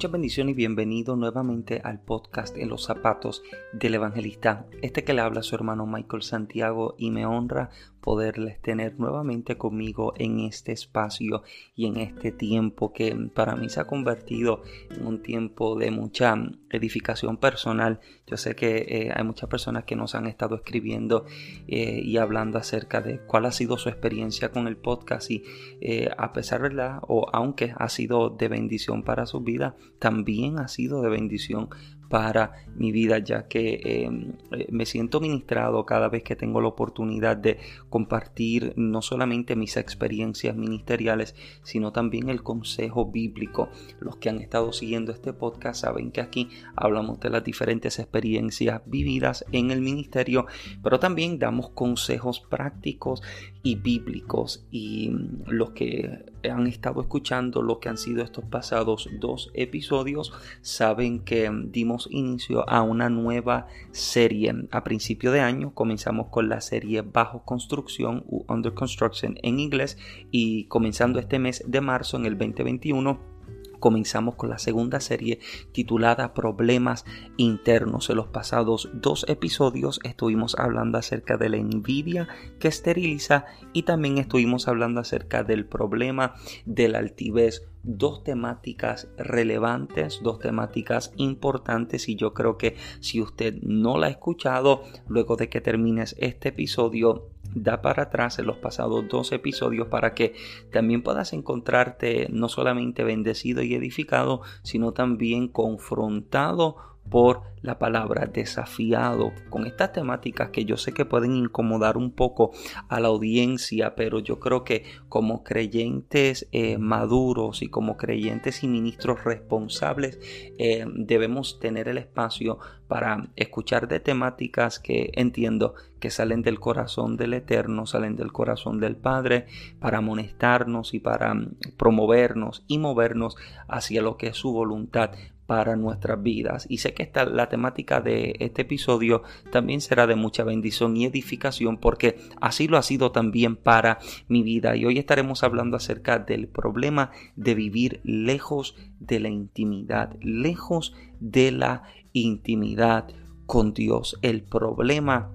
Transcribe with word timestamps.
Muchas 0.00 0.12
bendiciones 0.12 0.52
y 0.52 0.56
bienvenido 0.56 1.14
nuevamente 1.14 1.82
al 1.84 2.00
podcast 2.00 2.56
En 2.56 2.70
los 2.70 2.84
zapatos 2.84 3.42
del 3.74 3.96
evangelista. 3.96 4.64
Este 4.80 5.04
que 5.04 5.12
le 5.12 5.20
habla 5.20 5.42
su 5.42 5.54
hermano 5.54 5.84
Michael 5.84 6.22
Santiago 6.22 6.94
y 6.96 7.10
me 7.10 7.26
honra 7.26 7.68
poderles 8.00 8.60
tener 8.60 8.98
nuevamente 8.98 9.56
conmigo 9.56 10.14
en 10.16 10.40
este 10.40 10.72
espacio 10.72 11.42
y 11.74 11.86
en 11.86 11.96
este 11.98 12.32
tiempo 12.32 12.92
que 12.92 13.14
para 13.34 13.56
mí 13.56 13.68
se 13.68 13.80
ha 13.80 13.86
convertido 13.86 14.62
en 14.90 15.06
un 15.06 15.22
tiempo 15.22 15.78
de 15.78 15.90
mucha 15.90 16.34
edificación 16.70 17.36
personal. 17.36 18.00
Yo 18.26 18.36
sé 18.36 18.54
que 18.54 18.86
eh, 18.88 19.12
hay 19.14 19.24
muchas 19.24 19.48
personas 19.48 19.84
que 19.84 19.96
nos 19.96 20.14
han 20.14 20.26
estado 20.26 20.56
escribiendo 20.56 21.26
eh, 21.68 22.00
y 22.02 22.16
hablando 22.16 22.58
acerca 22.58 23.00
de 23.00 23.18
cuál 23.20 23.46
ha 23.46 23.52
sido 23.52 23.76
su 23.76 23.88
experiencia 23.88 24.50
con 24.50 24.66
el 24.66 24.76
podcast 24.76 25.30
y 25.30 25.44
eh, 25.80 26.10
a 26.16 26.32
pesar 26.32 26.62
de 26.62 26.72
la, 26.72 27.00
o 27.06 27.26
aunque 27.32 27.74
ha 27.76 27.88
sido 27.88 28.30
de 28.30 28.48
bendición 28.48 29.02
para 29.02 29.26
su 29.26 29.40
vida, 29.40 29.76
también 29.98 30.58
ha 30.58 30.68
sido 30.68 31.02
de 31.02 31.10
bendición 31.10 31.68
para 32.10 32.64
mi 32.74 32.90
vida, 32.90 33.18
ya 33.18 33.46
que 33.46 33.80
em, 33.84 34.32
eh, 34.50 34.66
me 34.70 34.84
siento 34.84 35.20
ministrado 35.20 35.86
cada 35.86 36.08
vez 36.08 36.24
que 36.24 36.34
tengo 36.34 36.60
la 36.60 36.66
oportunidad 36.66 37.36
de 37.36 37.58
compartir 37.88 38.74
no 38.76 39.00
solamente 39.00 39.54
mis 39.54 39.76
experiencias 39.76 40.56
ministeriales, 40.56 41.36
sino 41.62 41.92
también 41.92 42.28
el 42.28 42.42
consejo 42.42 43.06
bíblico. 43.06 43.68
Los 44.00 44.16
que 44.16 44.28
han 44.28 44.40
estado 44.40 44.72
siguiendo 44.72 45.12
este 45.12 45.32
podcast 45.32 45.82
saben 45.82 46.10
que 46.10 46.20
aquí 46.20 46.48
hablamos 46.74 47.20
de 47.20 47.30
las 47.30 47.44
diferentes 47.44 48.00
experiencias 48.00 48.82
vividas 48.86 49.44
en 49.52 49.70
el 49.70 49.80
ministerio, 49.80 50.46
pero 50.82 50.98
también 50.98 51.38
damos 51.38 51.70
consejos 51.70 52.40
prácticos 52.40 53.22
y 53.62 53.76
bíblicos 53.76 54.66
y 54.72 55.10
mm, 55.10 55.42
los 55.46 55.70
que 55.70 56.26
han 56.44 56.66
estado 56.66 57.00
escuchando 57.00 57.62
lo 57.62 57.80
que 57.80 57.88
han 57.88 57.98
sido 57.98 58.22
estos 58.22 58.44
pasados 58.44 59.08
dos 59.18 59.50
episodios 59.54 60.32
saben 60.62 61.20
que 61.20 61.50
dimos 61.66 62.08
inicio 62.10 62.68
a 62.68 62.82
una 62.82 63.08
nueva 63.08 63.66
serie. 63.90 64.54
A 64.70 64.84
principio 64.84 65.32
de 65.32 65.40
año 65.40 65.74
comenzamos 65.74 66.28
con 66.28 66.48
la 66.48 66.60
serie 66.60 67.02
bajo 67.02 67.44
construcción 67.44 68.24
u 68.26 68.44
under 68.48 68.74
construction 68.74 69.38
en 69.42 69.60
inglés 69.60 69.98
y 70.30 70.64
comenzando 70.64 71.18
este 71.18 71.38
mes 71.38 71.64
de 71.66 71.80
marzo 71.80 72.16
en 72.16 72.26
el 72.26 72.38
2021 72.38 73.39
comenzamos 73.80 74.36
con 74.36 74.50
la 74.50 74.58
segunda 74.58 75.00
serie 75.00 75.40
titulada 75.72 76.34
Problemas 76.34 77.04
Internos. 77.36 78.10
En 78.10 78.16
los 78.16 78.28
pasados 78.28 78.90
dos 78.92 79.24
episodios 79.28 79.98
estuvimos 80.04 80.54
hablando 80.58 80.98
acerca 80.98 81.36
de 81.36 81.48
la 81.48 81.56
envidia 81.56 82.28
que 82.60 82.68
esteriliza 82.68 83.46
y 83.72 83.82
también 83.82 84.18
estuvimos 84.18 84.68
hablando 84.68 85.00
acerca 85.00 85.42
del 85.42 85.66
problema 85.66 86.34
de 86.64 86.88
la 86.88 86.98
altivez 86.98 87.66
dos 87.82 88.22
temáticas 88.22 89.08
relevantes, 89.16 90.20
dos 90.22 90.38
temáticas 90.38 91.12
importantes 91.16 92.08
y 92.08 92.16
yo 92.16 92.34
creo 92.34 92.58
que 92.58 92.76
si 93.00 93.20
usted 93.20 93.54
no 93.62 93.98
la 93.98 94.08
ha 94.08 94.10
escuchado, 94.10 94.82
luego 95.08 95.36
de 95.36 95.48
que 95.48 95.60
termines 95.60 96.14
este 96.18 96.50
episodio, 96.50 97.28
da 97.54 97.82
para 97.82 98.04
atrás 98.04 98.38
en 98.38 98.46
los 98.46 98.56
pasados 98.56 99.08
dos 99.08 99.32
episodios 99.32 99.88
para 99.88 100.14
que 100.14 100.34
también 100.70 101.02
puedas 101.02 101.32
encontrarte 101.32 102.28
no 102.30 102.48
solamente 102.48 103.04
bendecido 103.04 103.62
y 103.62 103.74
edificado, 103.74 104.42
sino 104.62 104.92
también 104.92 105.48
confrontado 105.48 106.89
por 107.08 107.42
la 107.62 107.78
palabra 107.78 108.26
desafiado 108.26 109.32
con 109.50 109.66
estas 109.66 109.92
temáticas 109.92 110.50
que 110.50 110.64
yo 110.64 110.76
sé 110.76 110.92
que 110.92 111.04
pueden 111.04 111.34
incomodar 111.36 111.96
un 111.96 112.10
poco 112.10 112.52
a 112.88 113.00
la 113.00 113.08
audiencia, 113.08 113.94
pero 113.94 114.18
yo 114.20 114.40
creo 114.40 114.64
que 114.64 114.84
como 115.08 115.42
creyentes 115.42 116.48
eh, 116.52 116.78
maduros 116.78 117.62
y 117.62 117.68
como 117.68 117.96
creyentes 117.96 118.62
y 118.62 118.68
ministros 118.68 119.24
responsables 119.24 120.18
eh, 120.58 120.86
debemos 120.94 121.58
tener 121.60 121.88
el 121.88 121.98
espacio 121.98 122.58
para 122.88 123.28
escuchar 123.36 123.88
de 123.88 124.00
temáticas 124.00 124.78
que 124.78 125.12
entiendo 125.14 125.74
que 126.00 126.10
salen 126.10 126.42
del 126.42 126.58
corazón 126.58 127.16
del 127.16 127.34
Eterno, 127.34 127.86
salen 127.86 128.16
del 128.16 128.32
corazón 128.32 128.80
del 128.80 128.96
Padre, 128.96 129.46
para 129.78 129.98
amonestarnos 129.98 130.94
y 130.94 130.98
para 130.98 131.34
mm, 131.34 131.56
promovernos 131.76 132.64
y 132.66 132.78
movernos 132.78 133.36
hacia 133.68 134.02
lo 134.02 134.16
que 134.16 134.28
es 134.28 134.36
su 134.36 134.52
voluntad 134.52 135.10
para 135.50 135.74
nuestras 135.74 136.22
vidas. 136.22 136.64
Y 136.68 136.78
sé 136.78 136.94
que 136.94 137.02
esta, 137.02 137.24
la 137.24 137.48
temática 137.48 138.00
de 138.00 138.36
este 138.38 138.62
episodio 138.62 139.24
también 139.50 139.80
será 139.80 140.06
de 140.06 140.14
mucha 140.14 140.44
bendición 140.44 140.96
y 140.96 141.06
edificación 141.06 141.76
porque 141.76 142.20
así 142.40 142.68
lo 142.68 142.78
ha 142.78 142.82
sido 142.84 143.10
también 143.10 143.56
para 143.56 143.98
mi 144.28 144.44
vida. 144.44 144.76
Y 144.76 144.84
hoy 144.84 145.00
estaremos 145.00 145.42
hablando 145.42 145.76
acerca 145.76 146.20
del 146.20 146.46
problema 146.46 147.10
de 147.34 147.56
vivir 147.56 148.00
lejos 148.04 148.76
de 149.00 149.18
la 149.18 149.28
intimidad, 149.28 150.14
lejos 150.20 150.94
de 151.18 151.50
la 151.50 151.82
intimidad 152.12 153.08
con 153.44 153.74
Dios. 153.74 154.20
El 154.22 154.44
problema 154.44 155.32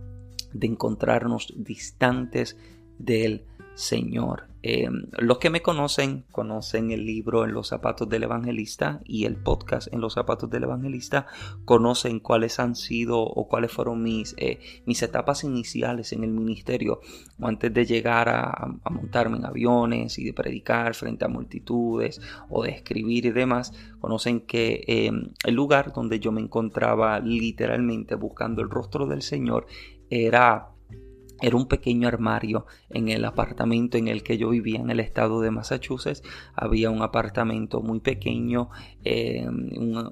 de 0.53 0.67
encontrarnos 0.67 1.53
distantes 1.57 2.57
del 2.99 3.43
Señor. 3.73 4.47
Eh, 4.67 4.89
los 5.19 5.37
que 5.37 5.51
me 5.51 5.61
conocen 5.61 6.25
conocen 6.31 6.89
el 6.89 7.05
libro 7.05 7.45
En 7.45 7.53
los 7.53 7.67
zapatos 7.67 8.09
del 8.09 8.23
evangelista 8.23 8.99
y 9.05 9.25
el 9.25 9.35
podcast 9.35 9.93
En 9.93 10.01
los 10.01 10.13
zapatos 10.13 10.49
del 10.49 10.63
evangelista, 10.63 11.27
conocen 11.65 12.19
cuáles 12.19 12.59
han 12.59 12.75
sido 12.75 13.21
o 13.21 13.47
cuáles 13.47 13.71
fueron 13.71 14.01
mis, 14.01 14.33
eh, 14.39 14.59
mis 14.87 15.03
etapas 15.03 15.43
iniciales 15.43 16.13
en 16.13 16.23
el 16.23 16.31
ministerio 16.31 16.99
antes 17.39 17.71
de 17.71 17.85
llegar 17.85 18.27
a, 18.27 18.73
montarme 18.89 19.37
en 19.37 19.45
aviones 19.45 20.17
y 20.17 20.23
de 20.23 20.33
predicar 20.33 20.95
frente 20.95 21.25
a 21.25 21.27
multitudes 21.27 22.19
o 22.49 22.63
de 22.63 22.71
escribir 22.71 23.27
y 23.27 23.31
demás. 23.31 23.71
Conocen 23.99 24.47
que 24.47 24.83
eh, 24.87 25.11
el 25.45 25.53
lugar 25.53 25.93
donde 25.93 26.19
yo 26.19 26.31
me 26.31 26.41
encontraba 26.41 27.19
literalmente 27.19 28.15
buscando 28.15 28.63
el 28.63 28.71
rostro 28.71 29.05
del 29.05 29.21
Señor 29.21 29.67
era 30.09 30.74
era 31.41 31.55
un 31.55 31.67
pequeño 31.67 32.07
armario 32.07 32.65
en 32.89 33.09
el 33.09 33.25
apartamento 33.25 33.97
en 33.97 34.07
el 34.07 34.23
que 34.23 34.37
yo 34.37 34.49
vivía 34.49 34.79
en 34.79 34.89
el 34.89 34.99
estado 34.99 35.41
de 35.41 35.51
Massachusetts. 35.51 36.23
Había 36.53 36.89
un 36.89 37.01
apartamento 37.01 37.81
muy 37.81 37.99
pequeño 37.99 38.69
eh, 39.03 39.45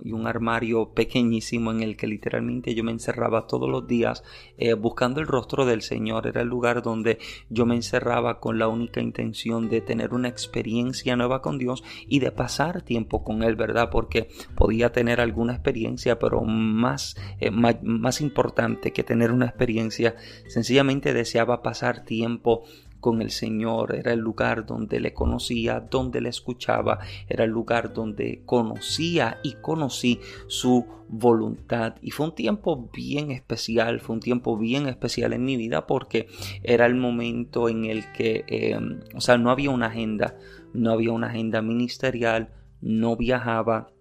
y 0.04 0.12
un 0.12 0.28
armario 0.28 0.94
pequeñísimo 0.94 1.72
en 1.72 1.82
el 1.82 1.96
que 1.96 2.08
literalmente 2.08 2.76
yo 2.76 2.84
me 2.84 2.92
encerraba 2.92 3.48
todos 3.48 3.70
los 3.70 3.88
días 3.88 4.24
eh, 4.58 4.74
buscando 4.74 5.22
el 5.22 5.28
rostro 5.28 5.66
del 5.66 5.82
Señor. 5.82 6.28
Era 6.28 6.42
el 6.42 6.48
lugar 6.48 6.82
donde 6.82 7.20
yo 7.50 7.66
me 7.66 7.76
encerraba 7.76 8.40
con 8.40 8.60
la 8.60 8.68
única 8.68 9.02
intención 9.02 9.70
de 9.70 9.82
tener 9.82 10.14
una 10.14 10.28
experiencia 10.28 11.16
nueva 11.16 11.42
con 11.42 11.58
Dios 11.58 11.84
y 12.08 12.20
de 12.20 12.32
pasar 12.32 12.82
tiempo 12.82 13.24
con 13.24 13.44
Él, 13.44 13.56
¿verdad? 13.56 13.90
Porque 13.90 14.30
podía 14.56 14.92
tener 14.92 15.22
alguna 15.22 15.54
experiencia, 15.54 16.20
pero 16.20 16.42
más, 16.42 17.16
eh, 17.40 17.52
más, 17.52 17.78
más 17.82 18.22
importante 18.22 18.92
que 18.92 19.04
tener 19.04 19.32
una 19.32 19.46
experiencia 19.46 20.16
sencillamente 20.48 21.13
deseaba 21.14 21.62
pasar 21.62 22.06
tiempo 22.06 22.64
con 23.04 23.22
el 23.22 23.32
Señor, 23.32 23.96
era 23.96 24.14
el 24.14 24.20
lugar 24.20 24.66
donde 24.66 25.02
le 25.02 25.14
conocía, 25.14 25.82
donde 25.82 26.22
le 26.22 26.30
escuchaba, 26.30 27.00
era 27.28 27.44
el 27.44 27.50
lugar 27.50 27.94
donde 27.94 28.44
conocía 28.46 29.40
y 29.44 29.56
conocí 29.56 30.22
su 30.48 30.86
voluntad. 31.10 31.96
Y 32.02 32.12
fue 32.12 32.28
un 32.28 32.36
tiempo 32.36 32.90
bien 32.94 33.30
especial, 33.32 34.00
fue 34.00 34.16
un 34.16 34.22
tiempo 34.22 34.58
bien 34.58 34.88
especial 34.88 35.34
en 35.34 35.44
mi 35.44 35.58
vida 35.58 35.86
porque 35.86 36.28
era 36.64 36.86
el 36.86 36.96
momento 36.96 37.68
en 37.68 37.84
el 37.84 38.10
que, 38.14 38.46
eh, 38.48 38.80
o 39.14 39.20
sea, 39.20 39.38
no 39.38 39.52
había 39.52 39.70
una 39.70 39.88
agenda, 39.88 40.38
no 40.74 40.92
había 40.92 41.12
una 41.12 41.28
agenda 41.28 41.62
ministerial, 41.62 42.54
no 42.80 43.18
viajaba, 43.18 43.93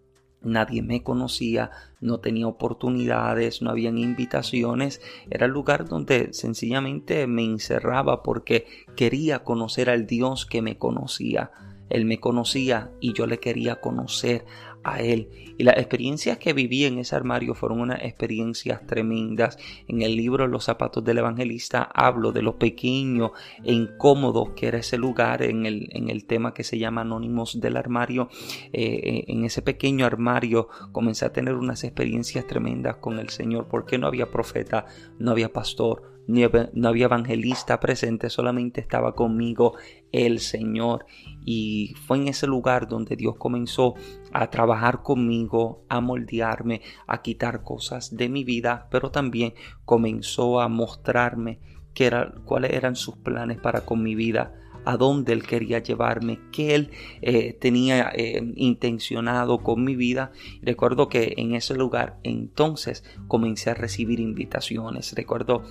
nadie 0.44 0.82
me 0.82 1.02
conocía, 1.02 1.70
no 2.00 2.20
tenía 2.20 2.46
oportunidades, 2.46 3.62
no 3.62 3.70
habían 3.70 3.98
invitaciones, 3.98 5.00
era 5.30 5.46
el 5.46 5.52
lugar 5.52 5.88
donde 5.88 6.32
sencillamente 6.32 7.26
me 7.26 7.44
encerraba 7.44 8.22
porque 8.22 8.66
quería 8.96 9.44
conocer 9.44 9.90
al 9.90 10.06
Dios 10.06 10.46
que 10.46 10.62
me 10.62 10.78
conocía. 10.78 11.50
Él 11.88 12.06
me 12.06 12.20
conocía 12.20 12.90
y 13.00 13.12
yo 13.12 13.26
le 13.26 13.38
quería 13.38 13.80
conocer 13.80 14.46
a 14.84 15.00
Él. 15.00 15.28
Y 15.58 15.64
las 15.64 15.76
experiencias 15.76 16.38
que 16.38 16.52
viví 16.52 16.84
en 16.84 16.98
ese 16.98 17.14
armario 17.14 17.54
fueron 17.54 17.80
unas 17.80 18.02
experiencias 18.02 18.86
tremendas. 18.86 19.58
En 19.88 20.02
el 20.02 20.16
libro 20.16 20.46
Los 20.46 20.64
zapatos 20.64 21.04
del 21.04 21.18
evangelista 21.18 21.82
hablo 21.82 22.32
de 22.32 22.42
lo 22.42 22.58
pequeño 22.58 23.32
e 23.62 23.72
incómodo 23.72 24.54
que 24.54 24.68
era 24.68 24.78
ese 24.78 24.98
lugar 24.98 25.42
en 25.42 25.66
el, 25.66 25.88
en 25.92 26.10
el 26.10 26.24
tema 26.24 26.54
que 26.54 26.64
se 26.64 26.78
llama 26.78 27.02
Anónimos 27.02 27.60
del 27.60 27.76
Armario. 27.76 28.28
Eh, 28.72 28.82
eh, 28.82 29.24
en 29.28 29.44
ese 29.44 29.62
pequeño 29.62 30.06
armario 30.06 30.68
comencé 30.92 31.24
a 31.24 31.32
tener 31.32 31.54
unas 31.54 31.84
experiencias 31.84 32.46
tremendas 32.46 32.96
con 32.96 33.18
el 33.18 33.28
Señor 33.28 33.68
porque 33.68 33.98
no 33.98 34.06
había 34.06 34.30
profeta, 34.30 34.86
no 35.18 35.30
había 35.30 35.52
pastor, 35.52 36.11
no 36.26 36.88
había 36.88 37.06
evangelista 37.06 37.80
presente, 37.80 38.30
solamente 38.30 38.80
estaba 38.80 39.14
conmigo 39.14 39.74
el 40.12 40.38
Señor. 40.40 41.06
Y 41.44 41.94
fue 42.06 42.18
en 42.18 42.28
ese 42.28 42.46
lugar 42.46 42.88
donde 42.88 43.16
Dios 43.16 43.36
comenzó 43.36 43.94
a 44.32 44.50
trabajar 44.50 45.02
conmigo, 45.02 45.84
a 45.88 46.00
moldearme, 46.00 46.82
a 47.06 47.22
quitar 47.22 47.62
cosas 47.62 48.16
de 48.16 48.28
mi 48.28 48.44
vida, 48.44 48.88
pero 48.90 49.10
también 49.10 49.54
comenzó 49.84 50.60
a 50.60 50.68
mostrarme 50.68 51.58
era, 52.06 52.32
cuáles 52.44 52.72
eran 52.72 52.96
sus 52.96 53.16
planes 53.16 53.58
para 53.58 53.84
con 53.84 54.02
mi 54.02 54.14
vida 54.14 54.54
a 54.84 54.96
dónde 54.96 55.32
Él 55.32 55.44
quería 55.44 55.78
llevarme, 55.78 56.40
qué 56.50 56.74
Él 56.74 56.90
eh, 57.20 57.52
tenía 57.52 58.10
eh, 58.14 58.42
intencionado 58.56 59.58
con 59.62 59.84
mi 59.84 59.94
vida. 59.94 60.32
Recuerdo 60.60 61.08
que 61.08 61.34
en 61.36 61.54
ese 61.54 61.76
lugar 61.76 62.18
entonces 62.24 63.04
comencé 63.28 63.70
a 63.70 63.74
recibir 63.74 64.18
invitaciones. 64.18 65.14
Recuerdo 65.14 65.62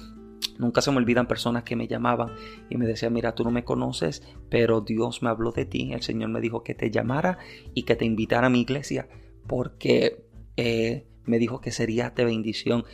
Nunca 0.58 0.82
se 0.82 0.92
me 0.92 0.98
olvidan 0.98 1.28
personas 1.28 1.64
que 1.64 1.76
me 1.76 1.88
llamaban 1.88 2.32
y 2.70 2.78
me 2.78 2.86
decían, 2.86 3.14
mira, 3.14 3.34
tú 3.34 3.44
no 3.44 3.52
me 3.52 3.64
conoces, 3.64 4.24
pero 4.50 4.82
Dios 4.82 5.22
me 5.24 5.30
habló 5.30 5.52
de 5.52 5.66
ti, 5.66 5.92
el 5.94 6.02
Señor 6.02 6.30
me 6.30 6.42
dijo 6.42 6.64
que 6.64 6.76
te 6.76 6.92
llamara 6.92 7.38
y 7.74 7.84
que 7.84 7.96
te 7.96 8.06
invitara 8.06 8.48
a 8.48 8.50
mi 8.50 8.62
iglesia, 8.62 9.08
porque 9.48 10.26
eh, 10.58 11.08
me 11.26 11.40
dijo 11.40 11.62
que 11.62 11.72
sería 11.72 12.10
de 12.10 12.26
bendición 12.26 12.86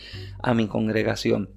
a 0.42 0.54
mi 0.54 0.68
congregación. 0.68 1.50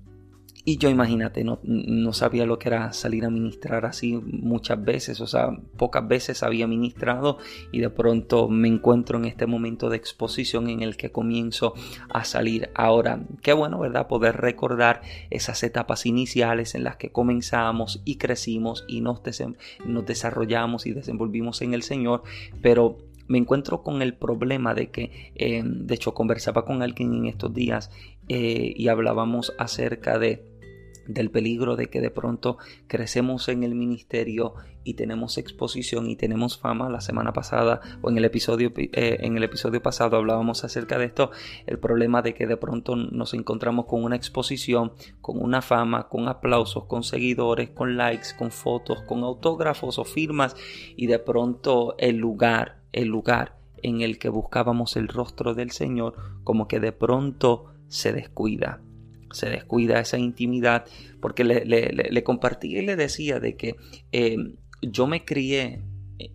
Y 0.65 0.77
yo 0.77 0.91
imagínate, 0.91 1.43
no, 1.43 1.59
no, 1.63 2.13
sabía 2.13 2.45
lo 2.45 2.59
que 2.59 2.69
era 2.69 2.93
salir 2.93 3.25
a 3.25 3.31
ministrar 3.31 3.87
así 3.87 4.21
muchas 4.23 4.83
veces, 4.85 5.21
o 5.23 5.27
sea, 5.27 5.59
pocas 5.79 6.07
veces 6.07 6.43
había 6.43 6.67
ministrado 6.67 7.39
y 7.73 7.81
de 7.81 7.89
pronto 7.89 8.49
me 8.49 8.69
encuentro 8.69 9.19
en 9.19 9.25
este 9.25 9.47
momento 9.47 9.89
de 9.89 9.97
exposición 9.97 10.69
en 10.69 10.83
el 10.83 10.99
que 10.99 11.11
comienzo 11.11 11.73
a 12.11 12.25
salir. 12.25 12.71
Ahora, 12.75 13.25
qué 13.43 13.55
bueno, 13.55 13.79
¿verdad? 13.79 14.07
Poder 14.07 14.37
recordar 14.37 15.01
esas 15.31 15.63
etapas 15.63 16.05
iniciales 16.05 16.75
en 16.75 16.85
las 16.85 16.97
que 16.97 17.11
comenzamos 17.11 18.03
y 18.05 18.17
crecimos 18.17 18.85
y 18.87 19.01
nos, 19.01 19.23
nos 19.87 20.07
desarrollamos 20.07 20.85
y 20.85 20.93
desenvolvimos 20.93 21.63
en 21.63 21.73
el 21.73 21.83
Señor, 21.83 22.23
pero 22.61 22.99
me 23.29 23.39
encuentro 23.39 23.83
con 23.83 24.03
el 24.03 24.15
problema 24.15 24.75
de 24.75 24.91
que, 24.91 25.33
eh, 25.37 25.63
de 25.65 25.95
hecho, 25.95 26.15
conversaba 26.15 26.65
con 26.65 26.83
alguien 26.83 27.15
en 27.15 27.27
estos 27.27 27.55
días 27.55 27.91
eh, 28.29 28.75
y 28.77 28.89
hablábamos 28.89 29.55
acerca 29.57 30.19
de 30.19 30.50
del 31.13 31.31
peligro 31.31 31.77
de 31.77 31.89
que 31.89 32.01
de 32.01 32.11
pronto 32.11 32.59
crecemos 32.87 33.49
en 33.49 33.63
el 33.63 33.75
ministerio 33.75 34.55
y 34.85 34.95
tenemos 34.95 35.39
exposición 35.39 36.09
y 36.09 36.17
tenemos 36.17 36.59
fama. 36.59 36.89
La 36.89 37.01
semana 37.01 37.33
pasada 37.33 37.81
o 38.03 38.11
en 38.11 38.17
el 38.17 38.25
episodio 38.25 38.73
eh, 38.77 39.19
en 39.21 39.37
el 39.37 39.45
episodio 39.45 39.83
pasado 39.83 40.17
hablábamos 40.17 40.65
acerca 40.65 40.99
de 40.99 41.07
esto, 41.07 41.31
el 41.67 41.79
problema 41.79 42.23
de 42.23 42.35
que 42.35 42.47
de 42.47 42.57
pronto 42.57 42.97
nos 42.97 43.35
encontramos 43.35 43.87
con 43.87 44.05
una 44.05 44.17
exposición, 44.17 44.93
con 45.21 45.43
una 45.43 45.63
fama, 45.63 46.09
con 46.09 46.29
aplausos, 46.29 46.85
con 46.85 47.03
seguidores, 47.03 47.71
con 47.71 47.97
likes, 47.97 48.29
con 48.39 48.51
fotos, 48.51 49.03
con 49.03 49.23
autógrafos 49.23 49.99
o 49.99 50.05
firmas 50.05 50.57
y 50.97 51.07
de 51.07 51.19
pronto 51.19 51.95
el 51.99 52.17
lugar, 52.17 52.83
el 52.93 53.09
lugar 53.09 53.59
en 53.83 54.01
el 54.03 54.19
que 54.19 54.29
buscábamos 54.29 54.97
el 54.97 55.09
rostro 55.09 55.55
del 55.55 55.71
Señor 55.71 56.15
como 56.45 56.69
que 56.69 56.81
de 56.81 56.93
pronto 56.93 57.67
se 57.89 58.13
descuida 58.13 58.81
se 59.33 59.49
descuida 59.51 60.01
esa 60.01 60.19
intimidad, 60.19 60.85
porque 61.21 61.45
le, 61.45 62.25
compartí 62.25 62.77
y 62.77 62.83
le 62.83 62.97
decía 62.97 63.41
de 63.41 63.57
que 63.57 63.77
eh, 64.13 64.37
yo 64.83 65.07
me 65.07 65.25
crié 65.25 65.83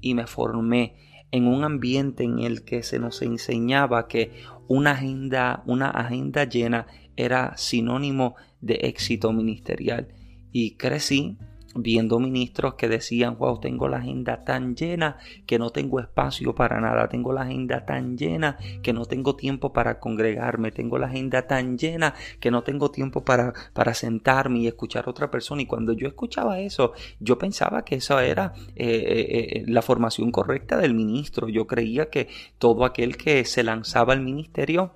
y 0.02 0.14
me 0.14 0.28
formé 0.28 0.96
en 1.32 1.48
un 1.48 1.64
ambiente 1.64 2.24
en 2.24 2.40
el 2.40 2.64
que 2.64 2.84
se 2.84 3.00
nos 3.00 3.22
enseñaba 3.22 4.08
que 4.08 4.32
una 4.68 4.92
agenda, 4.92 5.64
una 5.66 5.90
agenda 5.90 6.46
llena 6.46 6.88
era 7.18 7.58
sinónimo 7.58 8.36
de 8.62 8.76
éxito 8.84 9.32
ministerial. 9.34 10.08
Y 10.52 10.76
crecí 10.78 11.38
viendo 11.76 12.20
ministros 12.20 12.76
que 12.76 12.88
decían, 12.88 13.38
wow, 13.38 13.60
tengo 13.60 13.88
la 13.88 13.98
agenda 13.98 14.44
tan 14.44 14.76
llena 14.76 15.18
que 15.46 15.60
no 15.60 15.70
tengo 15.70 16.00
espacio 16.00 16.56
para 16.56 16.80
nada, 16.80 17.10
tengo 17.10 17.34
la 17.34 17.42
agenda 17.42 17.86
tan 17.86 18.18
llena 18.18 18.58
que 18.82 18.94
no 18.94 19.06
tengo 19.06 19.36
tiempo 19.36 19.74
para 19.74 20.00
congregarme, 20.00 20.72
tengo 20.72 20.98
la 20.98 21.08
agenda 21.08 21.48
tan 21.48 21.78
llena 21.78 22.14
que 22.40 22.50
no 22.52 22.64
tengo 22.64 22.92
tiempo 22.92 23.24
para, 23.24 23.54
para 23.74 23.94
sentarme 23.94 24.60
y 24.60 24.68
escuchar 24.68 25.06
a 25.06 25.12
otra 25.12 25.30
persona. 25.30 25.62
Y 25.62 25.66
cuando 25.66 25.94
yo 25.94 26.08
escuchaba 26.08 26.60
eso, 26.60 26.94
yo 27.20 27.38
pensaba 27.38 27.84
que 27.84 27.96
eso 27.96 28.20
era 28.20 28.54
eh, 28.76 28.86
eh, 28.86 29.48
eh, 29.60 29.64
la 29.68 29.82
formación 29.82 30.32
correcta 30.32 30.78
del 30.78 30.94
ministro. 30.94 31.50
Yo 31.50 31.68
creía 31.68 32.10
que 32.10 32.30
todo 32.58 32.86
aquel 32.86 33.18
que 33.18 33.46
se 33.46 33.64
lanzaba 33.64 34.14
al 34.14 34.22
ministerio 34.22 34.94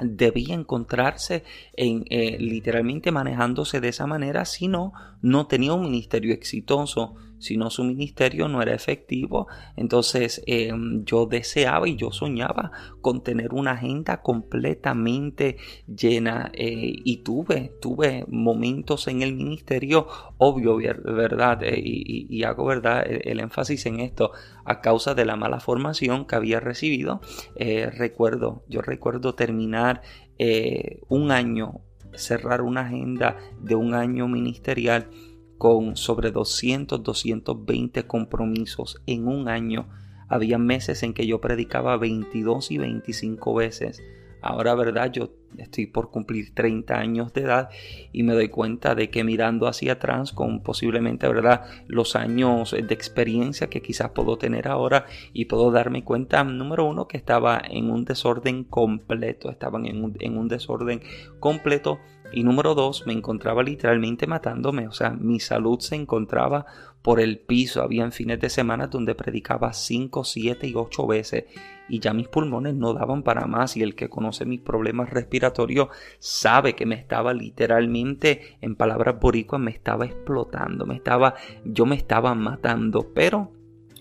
debía 0.00 0.54
encontrarse 0.54 1.44
en 1.74 2.04
eh, 2.10 2.36
literalmente 2.38 3.12
manejándose 3.12 3.80
de 3.80 3.88
esa 3.88 4.06
manera 4.06 4.44
si 4.44 4.68
no 4.68 4.92
no 5.22 5.46
tenía 5.46 5.72
un 5.72 5.82
ministerio 5.82 6.34
exitoso 6.34 7.16
si 7.38 7.56
no 7.56 7.70
su 7.70 7.84
ministerio 7.84 8.48
no 8.48 8.62
era 8.62 8.74
efectivo. 8.74 9.46
Entonces 9.76 10.42
em, 10.46 11.04
yo 11.04 11.26
deseaba 11.26 11.88
y 11.88 11.96
yo 11.96 12.12
soñaba 12.12 12.72
con 13.00 13.22
tener 13.22 13.52
una 13.52 13.72
agenda 13.72 14.22
completamente 14.22 15.56
llena 15.86 16.50
eh, 16.54 16.92
y 17.04 17.18
tuve 17.18 17.72
tuve 17.80 18.24
momentos 18.28 19.08
en 19.08 19.22
el 19.22 19.34
ministerio 19.34 20.06
obvio 20.38 20.76
verdad 20.76 21.62
eh, 21.62 21.80
y, 21.82 22.42
hago 22.44 22.66
verdad 22.66 23.04
el, 23.06 23.40
énfasis 23.40 23.86
en 23.86 24.00
esto 24.00 24.32
a 24.64 24.80
causa 24.80 25.14
de 25.14 25.24
la 25.24 25.36
mala 25.36 25.60
formación 25.60 26.26
que 26.26 26.36
había 26.36 26.60
recibido 26.60 27.20
recuerdo 27.56 28.62
yo 28.68 28.82
recuerdo 28.82 29.34
terminar 29.34 30.02
eh, 30.38 31.00
un 31.08 31.30
año, 31.30 31.80
cerrar 32.14 32.60
una 32.60 32.82
agenda 32.82 33.36
de 33.60 33.74
un 33.74 33.94
año 33.94 34.28
ministerial 34.28 35.08
con 35.58 35.96
sobre 35.96 36.30
200, 36.30 37.02
220 37.02 38.06
compromisos 38.06 39.00
en 39.06 39.28
un 39.28 39.48
año. 39.48 39.88
Había 40.28 40.58
meses 40.58 41.02
en 41.02 41.14
que 41.14 41.26
yo 41.26 41.40
predicaba 41.40 41.96
22 41.96 42.70
y 42.70 42.78
25 42.78 43.54
veces. 43.54 44.02
Ahora, 44.42 44.74
¿verdad? 44.74 45.10
Yo 45.10 45.30
estoy 45.58 45.86
por 45.86 46.10
cumplir 46.10 46.54
30 46.54 46.98
años 46.98 47.32
de 47.32 47.42
edad 47.42 47.70
y 48.12 48.22
me 48.22 48.34
doy 48.34 48.48
cuenta 48.48 48.94
de 48.94 49.10
que 49.10 49.24
mirando 49.24 49.66
hacia 49.66 49.94
atrás 49.94 50.32
con 50.32 50.62
posiblemente 50.62 51.26
verdad 51.28 51.64
los 51.86 52.16
años 52.16 52.72
de 52.72 52.94
experiencia 52.94 53.68
que 53.68 53.82
quizás 53.82 54.10
puedo 54.10 54.36
tener 54.38 54.68
ahora 54.68 55.06
y 55.32 55.46
puedo 55.46 55.70
darme 55.70 56.04
cuenta 56.04 56.44
número 56.44 56.84
uno 56.84 57.08
que 57.08 57.16
estaba 57.16 57.60
en 57.68 57.90
un 57.90 58.04
desorden 58.04 58.64
completo 58.64 59.50
estaban 59.50 59.86
en 59.86 60.04
un, 60.04 60.16
en 60.20 60.36
un 60.36 60.48
desorden 60.48 61.00
completo 61.40 61.98
y 62.32 62.42
número 62.42 62.74
dos 62.74 63.06
me 63.06 63.12
encontraba 63.12 63.62
literalmente 63.62 64.26
matándome 64.26 64.88
o 64.88 64.92
sea 64.92 65.10
mi 65.10 65.40
salud 65.40 65.78
se 65.80 65.96
encontraba 65.96 66.66
por 67.06 67.20
el 67.20 67.38
piso. 67.38 67.82
Habían 67.82 68.10
fines 68.10 68.40
de 68.40 68.50
semana 68.50 68.88
donde 68.88 69.14
predicaba 69.14 69.72
5, 69.72 70.24
7 70.24 70.66
y 70.66 70.74
8 70.74 71.06
veces 71.06 71.44
y 71.88 72.00
ya 72.00 72.12
mis 72.12 72.26
pulmones 72.26 72.74
no 72.74 72.94
daban 72.94 73.22
para 73.22 73.46
más 73.46 73.76
y 73.76 73.84
el 73.84 73.94
que 73.94 74.08
conoce 74.08 74.44
mis 74.44 74.60
problemas 74.60 75.10
respiratorios 75.10 75.86
sabe 76.18 76.74
que 76.74 76.84
me 76.84 76.96
estaba 76.96 77.32
literalmente 77.32 78.58
en 78.60 78.74
palabras 78.74 79.20
boricuas 79.20 79.62
me 79.62 79.70
estaba 79.70 80.04
explotando, 80.04 80.84
me 80.84 80.96
estaba 80.96 81.34
yo 81.64 81.86
me 81.86 81.94
estaba 81.94 82.34
matando, 82.34 83.12
pero 83.14 83.52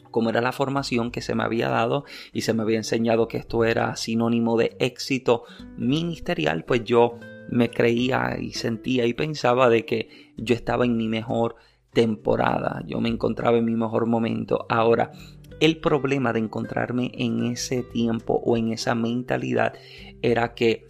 como 0.10 0.32
era 0.32 0.41
la 0.41 0.51
formación 0.51 1.12
que 1.12 1.22
se 1.22 1.36
me 1.36 1.44
había 1.44 1.70
dado 1.70 2.05
y 2.34 2.41
se 2.41 2.55
me 2.55 2.63
había 2.63 2.77
enseñado 2.77 3.27
que 3.27 3.38
esto 3.38 3.65
era 3.65 3.96
sinónimo 3.98 4.58
de 4.58 4.75
éxito 4.79 5.44
ministerial, 5.77 6.65
pues 6.65 6.84
yo 6.86 7.20
me 7.49 7.69
creía 7.69 8.37
y 8.39 8.53
sentía 8.53 9.05
y 9.05 9.13
pensaba 9.13 9.69
de 9.69 9.85
que 9.85 10.33
yo 10.37 10.55
estaba 10.55 10.85
en 10.85 10.97
mi 10.97 11.07
mejor 11.07 11.55
temporada, 11.93 12.83
yo 12.85 12.99
me 12.99 13.09
encontraba 13.09 13.57
en 13.57 13.65
mi 13.65 13.75
mejor 13.75 14.05
momento. 14.05 14.65
Ahora, 14.69 15.11
el 15.59 15.77
problema 15.77 16.33
de 16.33 16.39
encontrarme 16.39 17.11
en 17.13 17.45
ese 17.45 17.83
tiempo 17.83 18.41
o 18.43 18.57
en 18.57 18.73
esa 18.73 18.95
mentalidad 18.95 19.73
era 20.21 20.53
que 20.53 20.87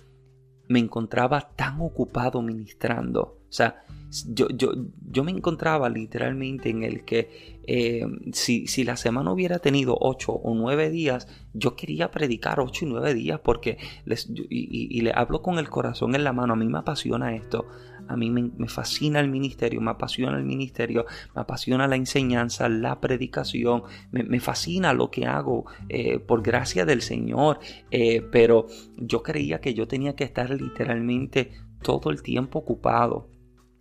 me 0.67 0.79
encontraba 0.79 1.51
tan 1.55 1.79
ocupado 1.81 2.41
ministrando. 2.41 3.37
O 3.55 3.57
sea, 3.57 3.85
yo, 4.33 4.49
yo, 4.49 4.73
yo 5.09 5.23
me 5.23 5.31
encontraba 5.31 5.87
literalmente 5.89 6.69
en 6.69 6.83
el 6.83 7.05
que 7.05 7.55
eh, 7.67 8.05
si, 8.33 8.67
si, 8.67 8.83
la 8.83 8.97
semana 8.97 9.31
hubiera 9.31 9.59
tenido 9.59 9.97
ocho 10.01 10.33
o 10.33 10.53
nueve 10.53 10.89
días, 10.89 11.29
yo 11.53 11.77
quería 11.77 12.11
predicar 12.11 12.59
ocho 12.59 12.83
y 12.83 12.89
nueve 12.89 13.13
días 13.13 13.39
porque 13.41 13.77
les, 14.03 14.29
y, 14.29 14.97
y, 14.97 15.01
le 15.01 15.13
hablo 15.13 15.41
con 15.41 15.57
el 15.57 15.69
corazón 15.69 16.15
en 16.15 16.25
la 16.25 16.33
mano. 16.33 16.51
A 16.51 16.57
mí 16.57 16.65
me 16.65 16.79
apasiona 16.79 17.33
esto. 17.33 17.65
A 18.09 18.17
mí 18.17 18.29
me, 18.29 18.67
fascina 18.67 19.21
el 19.21 19.29
ministerio, 19.29 19.79
me 19.79 19.91
apasiona 19.91 20.37
el 20.37 20.43
ministerio, 20.43 21.05
me 21.33 21.41
apasiona 21.41 21.87
la 21.87 21.95
enseñanza, 21.95 22.67
la 22.67 22.99
predicación, 22.99 23.83
me, 24.11 24.39
fascina 24.41 24.93
lo 24.93 25.09
que 25.09 25.25
hago 25.25 25.65
eh, 25.87 26.19
por 26.19 26.43
gracia 26.43 26.85
del 26.85 27.01
Señor. 27.01 27.59
Eh, 27.89 28.21
pero 28.21 28.67
yo 28.97 29.23
creía 29.23 29.61
que 29.61 29.73
yo 29.73 29.87
tenía 29.87 30.13
que 30.13 30.25
estar 30.25 30.49
literalmente 30.49 31.51
todo 31.81 32.11
el 32.11 32.21
tiempo 32.21 32.59
ocupado. 32.59 33.29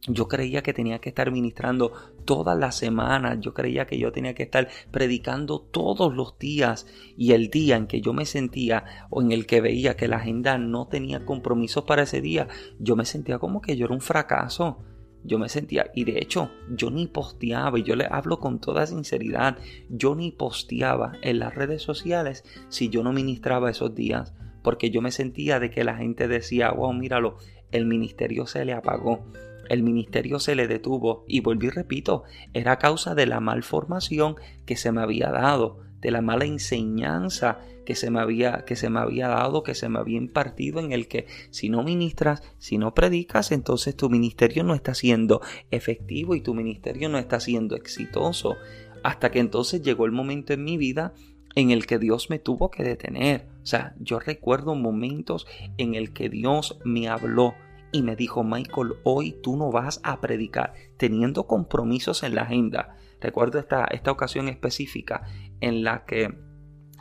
Yo 0.07 0.29
creía 0.29 0.63
que 0.63 0.75
tenía 0.75 0.99
que 0.99 1.09
estar 1.09 1.31
ministrando 1.31 1.93
todas 2.27 2.59
las 2.59 2.77
semanas, 2.77 3.39
yo 3.41 3.55
creía 3.55 3.87
que 3.87 3.99
yo 3.99 4.13
tenía 4.13 4.35
que 4.35 4.43
estar 4.43 4.69
predicando 4.91 5.61
todos 5.61 6.15
los 6.15 6.39
días 6.39 6.87
y 7.17 7.33
el 7.33 7.49
día 7.49 7.77
en 7.77 7.87
que 7.87 8.03
yo 8.03 8.13
me 8.13 8.27
sentía 8.27 8.85
o 9.09 9.23
en 9.23 9.33
el 9.33 9.47
que 9.47 9.63
veía 9.63 9.97
que 9.97 10.07
la 10.07 10.17
agenda 10.17 10.59
no 10.59 10.89
tenía 10.89 11.25
compromisos 11.25 11.85
para 11.85 12.03
ese 12.03 12.21
día, 12.21 12.49
yo 12.79 12.97
me 12.97 13.07
sentía 13.07 13.39
como 13.39 13.63
que 13.63 13.77
yo 13.77 13.87
era 13.87 13.95
un 13.95 14.03
fracaso. 14.03 14.79
Yo 15.27 15.39
me 15.39 15.49
sentía, 15.49 15.91
y 15.95 16.05
de 16.05 16.19
hecho, 16.19 16.51
yo 16.69 16.91
ni 16.91 17.07
posteaba, 17.07 17.79
y 17.79 17.83
yo 17.83 17.97
le 17.97 18.07
hablo 18.11 18.41
con 18.41 18.61
toda 18.61 18.87
sinceridad, 18.87 19.57
yo 19.89 20.15
ni 20.15 20.33
posteaba 20.33 21.13
en 21.23 21.39
las 21.39 21.55
redes 21.55 21.81
sociales 21.81 22.45
si 22.69 22.91
yo 22.91 23.03
no 23.03 23.11
ministraba 23.11 23.71
esos 23.71 23.95
días, 23.95 24.35
porque 24.63 24.91
yo 24.91 25.01
me 25.01 25.11
sentía 25.11 25.61
de 25.61 25.71
que 25.71 25.83
la 25.83 25.97
gente 25.97 26.29
decía, 26.29 26.73
wow, 26.73 26.93
míralo, 26.93 27.39
el 27.73 27.87
ministerio 27.87 28.47
se 28.47 28.67
le 28.67 28.75
apagó 28.75 29.25
el 29.69 29.83
ministerio 29.83 30.39
se 30.39 30.55
le 30.55 30.69
detuvo 30.69 31.25
y 31.29 31.41
volví 31.41 31.71
repito, 31.71 32.25
era 32.53 32.73
a 32.73 32.79
causa 32.79 33.15
de 33.15 33.27
la 33.27 33.41
malformación 33.41 34.37
que 34.67 34.77
se 34.77 34.93
me 34.93 35.03
había 35.03 35.31
dado, 35.31 35.81
de 36.01 36.11
la 36.11 36.21
mala 36.21 36.45
enseñanza 36.45 37.61
que 37.85 37.95
se 37.95 38.11
me 38.11 38.21
había 38.21 38.65
que 38.65 38.77
se 38.77 38.91
me 38.91 39.01
había 39.01 39.29
dado, 39.29 39.63
que 39.63 39.75
se 39.75 39.89
me 39.89 39.99
había 39.99 40.19
impartido 40.19 40.81
en 40.81 40.93
el 40.93 41.07
que 41.07 41.27
si 41.51 41.69
no 41.69 41.83
ministras, 41.83 42.43
si 42.59 42.79
no 42.79 42.95
predicas, 42.95 43.53
entonces 43.53 43.97
tu 43.97 44.11
ministerio 44.11 44.65
no 44.65 44.75
está 44.75 44.95
siendo 44.95 45.41
efectivo 45.71 46.35
y 46.35 46.41
tu 46.41 46.55
ministerio 46.55 47.09
no 47.09 47.19
está 47.19 47.41
siendo 47.41 47.77
exitoso. 47.77 48.57
Hasta 49.03 49.31
que 49.31 49.39
entonces 49.39 49.83
llegó 49.83 50.07
el 50.07 50.13
momento 50.13 50.55
en 50.55 50.65
mi 50.65 50.79
vida 50.79 51.13
en 51.55 51.71
el 51.71 51.87
que 51.87 51.99
Dios 51.99 52.31
me 52.31 52.39
tuvo 52.39 52.71
que 52.71 52.83
detener. 52.83 53.47
O 53.63 53.67
sea, 53.67 53.95
yo 53.99 54.19
recuerdo 54.19 54.75
momentos 54.75 55.47
en 55.79 55.95
el 55.95 56.13
que 56.13 56.29
Dios 56.29 56.79
me 56.85 57.09
habló 57.09 57.55
y 57.95 58.03
me 58.03 58.17
dijo, 58.17 58.43
Michael, 58.43 58.95
hoy 59.05 59.37
tú 59.41 59.57
no 59.57 59.71
vas 59.71 60.01
a 60.03 60.21
predicar, 60.21 60.75
teniendo 60.97 61.47
compromisos 61.47 62.25
en 62.25 62.35
la 62.35 62.43
agenda. 62.43 62.97
Recuerdo 63.21 63.61
esta, 63.61 63.85
esta 63.85 64.11
ocasión 64.11 64.49
específica 64.49 65.23
en 65.61 65.85
la 65.85 66.05
que 66.05 66.37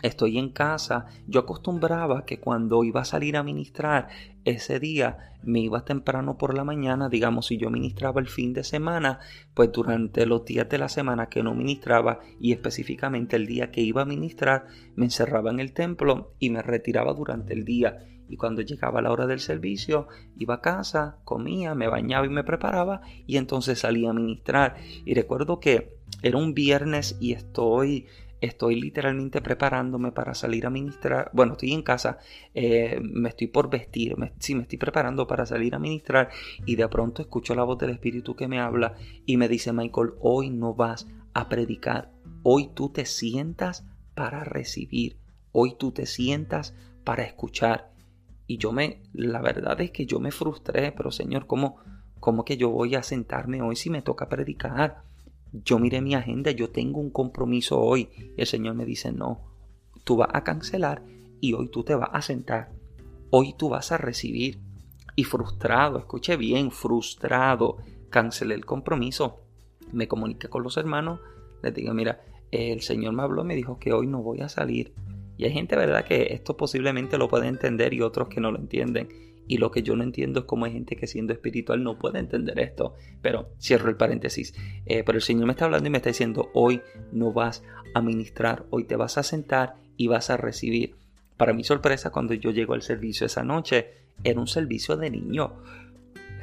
estoy 0.03 0.37
en 0.37 0.49
casa, 0.49 1.07
yo 1.25 1.39
acostumbraba 1.39 2.25
que 2.25 2.39
cuando 2.39 2.83
iba 2.83 3.01
a 3.01 3.05
salir 3.05 3.37
a 3.37 3.43
ministrar 3.43 4.09
ese 4.43 4.79
día 4.79 5.33
me 5.41 5.61
iba 5.61 5.83
temprano 5.83 6.37
por 6.37 6.53
la 6.53 6.63
mañana, 6.63 7.09
digamos 7.09 7.47
si 7.47 7.57
yo 7.57 7.71
ministraba 7.71 8.21
el 8.21 8.27
fin 8.27 8.53
de 8.53 8.63
semana, 8.63 9.19
pues 9.55 9.71
durante 9.71 10.27
los 10.27 10.45
días 10.45 10.69
de 10.69 10.77
la 10.77 10.89
semana 10.89 11.25
que 11.25 11.41
no 11.41 11.55
ministraba 11.55 12.19
y 12.39 12.51
específicamente 12.51 13.35
el 13.35 13.47
día 13.47 13.71
que 13.71 13.81
iba 13.81 14.03
a 14.03 14.05
ministrar, 14.05 14.67
me 14.95 15.05
encerraba 15.05 15.49
en 15.49 15.59
el 15.59 15.73
templo 15.73 16.35
y 16.37 16.51
me 16.51 16.61
retiraba 16.61 17.13
durante 17.13 17.53
el 17.53 17.65
día 17.65 18.05
y 18.29 18.37
cuando 18.37 18.61
llegaba 18.61 19.01
la 19.01 19.11
hora 19.11 19.27
del 19.27 19.39
servicio 19.39 20.07
iba 20.37 20.55
a 20.55 20.61
casa, 20.61 21.17
comía, 21.23 21.75
me 21.75 21.87
bañaba 21.87 22.25
y 22.25 22.29
me 22.29 22.43
preparaba 22.43 23.01
y 23.27 23.37
entonces 23.37 23.79
salía 23.79 24.09
a 24.09 24.13
ministrar. 24.13 24.75
Y 25.05 25.13
recuerdo 25.13 25.59
que 25.59 25.97
era 26.21 26.37
un 26.37 26.53
viernes 26.53 27.17
y 27.19 27.33
estoy 27.33 28.07
estoy 28.45 28.79
literalmente 28.79 29.41
preparándome 29.41 30.11
para 30.11 30.33
salir 30.33 30.65
a 30.65 30.69
ministrar. 30.69 31.31
Bueno, 31.33 31.53
estoy 31.53 31.71
en 31.71 31.81
casa, 31.81 32.19
eh, 32.53 32.99
me 33.01 33.29
estoy 33.29 33.47
por 33.47 33.69
vestir, 33.69 34.17
me, 34.17 34.33
sí, 34.39 34.53
me 34.53 34.63
estoy 34.63 34.77
preparando 34.77 35.25
para 35.25 35.45
salir 35.45 35.73
a 35.75 35.79
ministrar 35.79 36.29
y 36.65 36.75
de 36.75 36.87
pronto 36.89 37.21
escucho 37.21 37.55
la 37.55 37.63
voz 37.63 37.77
del 37.77 37.91
Espíritu 37.91 38.35
que 38.35 38.49
me 38.49 38.59
habla 38.59 38.95
y 39.25 39.37
me 39.37 39.47
dice, 39.47 39.71
Michael, 39.71 40.11
hoy 40.19 40.49
no 40.49 40.73
vas 40.73 41.07
a 41.33 41.47
predicar, 41.47 42.11
hoy 42.43 42.69
tú 42.73 42.89
te 42.89 43.05
sientas 43.05 43.85
para 44.13 44.43
recibir, 44.43 45.17
hoy 45.53 45.75
tú 45.77 45.91
te 45.91 46.05
sientas 46.05 46.75
para 47.05 47.23
escuchar. 47.23 47.92
Y 48.53 48.59
yo 48.59 48.71
me, 48.71 49.01
la 49.13 49.41
verdad 49.41 49.81
es 49.81 49.89
que 49.89 50.05
yo 50.05 50.19
me 50.19 50.29
frustré, 50.29 50.91
pero 50.91 51.09
Señor, 51.09 51.47
¿cómo, 51.47 51.77
cómo 52.19 52.45
que 52.45 52.55
yo 52.55 52.69
voy 52.69 52.93
a 52.93 53.01
sentarme 53.01 53.63
hoy 53.63 53.75
si 53.75 53.89
me 53.89 54.03
toca 54.03 54.29
predicar? 54.29 55.05
Yo 55.51 55.79
miré 55.79 56.01
mi 56.01 56.13
agenda, 56.13 56.51
yo 56.51 56.69
tengo 56.69 56.99
un 56.99 57.09
compromiso 57.09 57.81
hoy. 57.81 58.09
El 58.37 58.45
Señor 58.45 58.75
me 58.75 58.85
dice, 58.85 59.11
no, 59.11 59.41
tú 60.03 60.17
vas 60.17 60.29
a 60.33 60.43
cancelar 60.43 61.01
y 61.41 61.53
hoy 61.53 61.69
tú 61.69 61.83
te 61.83 61.95
vas 61.95 62.11
a 62.13 62.21
sentar. 62.21 62.69
Hoy 63.31 63.55
tú 63.57 63.69
vas 63.69 63.91
a 63.91 63.97
recibir. 63.97 64.59
Y 65.15 65.23
frustrado, 65.23 65.97
escuche 65.97 66.37
bien, 66.37 66.69
frustrado, 66.69 67.77
cancelé 68.11 68.53
el 68.53 68.67
compromiso. 68.67 69.39
Me 69.91 70.07
comuniqué 70.07 70.47
con 70.47 70.61
los 70.61 70.77
hermanos, 70.77 71.21
les 71.63 71.73
digo, 71.73 71.91
mira, 71.95 72.21
el 72.51 72.81
Señor 72.81 73.13
me 73.13 73.23
habló, 73.23 73.43
me 73.43 73.55
dijo 73.55 73.79
que 73.79 73.93
hoy 73.93 74.05
no 74.05 74.21
voy 74.21 74.41
a 74.41 74.47
salir 74.47 74.93
y 75.37 75.45
hay 75.45 75.51
gente, 75.51 75.75
¿verdad?, 75.75 76.05
que 76.05 76.33
esto 76.33 76.55
posiblemente 76.55 77.17
lo 77.17 77.27
puede 77.27 77.47
entender 77.47 77.93
y 77.93 78.01
otros 78.01 78.27
que 78.27 78.39
no 78.39 78.51
lo 78.51 78.59
entienden. 78.59 79.09
Y 79.45 79.57
lo 79.57 79.71
que 79.71 79.83
yo 79.83 79.95
no 79.95 80.03
entiendo 80.03 80.41
es 80.41 80.45
cómo 80.45 80.65
hay 80.65 80.71
gente 80.71 80.95
que 80.95 81.07
siendo 81.07 81.33
espiritual 81.33 81.83
no 81.83 81.97
puede 81.99 82.19
entender 82.19 82.59
esto. 82.59 82.95
Pero 83.21 83.49
cierro 83.59 83.89
el 83.89 83.97
paréntesis. 83.97 84.53
Eh, 84.85 85.03
pero 85.03 85.17
el 85.17 85.21
Señor 85.21 85.47
me 85.47 85.51
está 85.51 85.65
hablando 85.65 85.87
y 85.87 85.89
me 85.89 85.97
está 85.97 86.09
diciendo, 86.09 86.49
hoy 86.53 86.81
no 87.11 87.33
vas 87.33 87.63
a 87.93 88.01
ministrar, 88.01 88.65
hoy 88.69 88.85
te 88.85 88.95
vas 88.95 89.17
a 89.17 89.23
sentar 89.23 89.75
y 89.97 90.07
vas 90.07 90.29
a 90.29 90.37
recibir. 90.37 90.95
Para 91.35 91.53
mi 91.53 91.63
sorpresa, 91.63 92.11
cuando 92.11 92.33
yo 92.35 92.51
llego 92.51 92.73
al 92.73 92.83
servicio 92.83 93.25
esa 93.25 93.43
noche, 93.43 93.87
era 94.23 94.39
un 94.39 94.47
servicio 94.47 94.97
de 94.97 95.09
niño. 95.09 95.53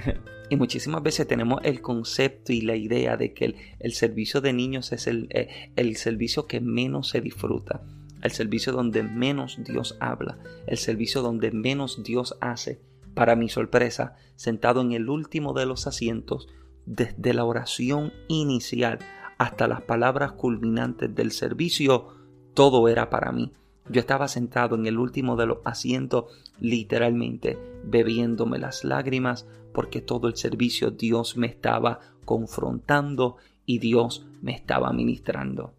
Y 0.52 0.56
muchísimas 0.56 1.00
veces 1.04 1.28
tenemos 1.28 1.60
el 1.62 1.80
concepto 1.80 2.52
y 2.52 2.62
la 2.62 2.74
idea 2.74 3.16
de 3.16 3.32
que 3.32 3.54
el, 3.78 3.92
servicio 3.92 4.40
de 4.40 4.52
niños 4.52 4.90
es 4.90 5.06
eh, 5.06 5.70
el 5.76 5.94
servicio 5.94 6.48
que 6.48 6.60
menos 6.60 7.08
se 7.10 7.20
disfruta 7.20 7.84
el 8.22 8.30
servicio 8.30 8.72
donde 8.72 9.02
menos 9.02 9.58
Dios 9.64 9.96
habla, 10.00 10.38
el 10.66 10.78
servicio 10.78 11.22
donde 11.22 11.50
menos 11.50 12.02
Dios 12.02 12.36
hace. 12.40 12.80
Para 13.14 13.36
mi 13.36 13.48
sorpresa, 13.48 14.16
sentado 14.36 14.80
en 14.80 14.92
el 14.92 15.08
último 15.08 15.52
de 15.52 15.66
los 15.66 15.86
asientos, 15.86 16.48
desde 16.86 17.34
la 17.34 17.44
oración 17.44 18.12
inicial 18.28 18.98
hasta 19.38 19.66
las 19.66 19.82
palabras 19.82 20.32
culminantes 20.32 21.14
del 21.14 21.32
servicio, 21.32 22.08
todo 22.54 22.88
era 22.88 23.10
para 23.10 23.32
mí. 23.32 23.52
Yo 23.88 24.00
estaba 24.00 24.28
sentado 24.28 24.76
en 24.76 24.86
el 24.86 24.98
último 24.98 25.36
de 25.36 25.46
los 25.46 25.58
asientos, 25.64 26.26
literalmente 26.60 27.58
bebiéndome 27.84 28.58
las 28.58 28.84
lágrimas, 28.84 29.46
porque 29.72 30.00
todo 30.00 30.28
el 30.28 30.36
servicio 30.36 30.90
Dios 30.90 31.36
me 31.36 31.46
estaba 31.46 32.00
confrontando 32.24 33.36
y 33.66 33.78
Dios 33.78 34.26
me 34.42 34.52
estaba 34.52 34.92
ministrando. 34.92 35.74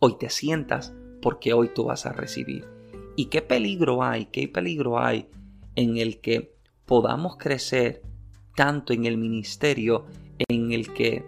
Hoy 0.00 0.16
te 0.18 0.30
sientas 0.30 0.94
porque 1.20 1.52
hoy 1.52 1.70
tú 1.74 1.84
vas 1.84 2.06
a 2.06 2.12
recibir. 2.12 2.66
¿Y 3.16 3.26
qué 3.26 3.42
peligro 3.42 4.02
hay? 4.02 4.26
¿Qué 4.26 4.48
peligro 4.48 4.98
hay 4.98 5.26
en 5.76 5.96
el 5.96 6.20
que 6.20 6.54
podamos 6.86 7.36
crecer 7.36 8.02
tanto 8.56 8.92
en 8.92 9.04
el 9.06 9.16
ministerio 9.16 10.04
en 10.48 10.72
el 10.72 10.92
que 10.92 11.24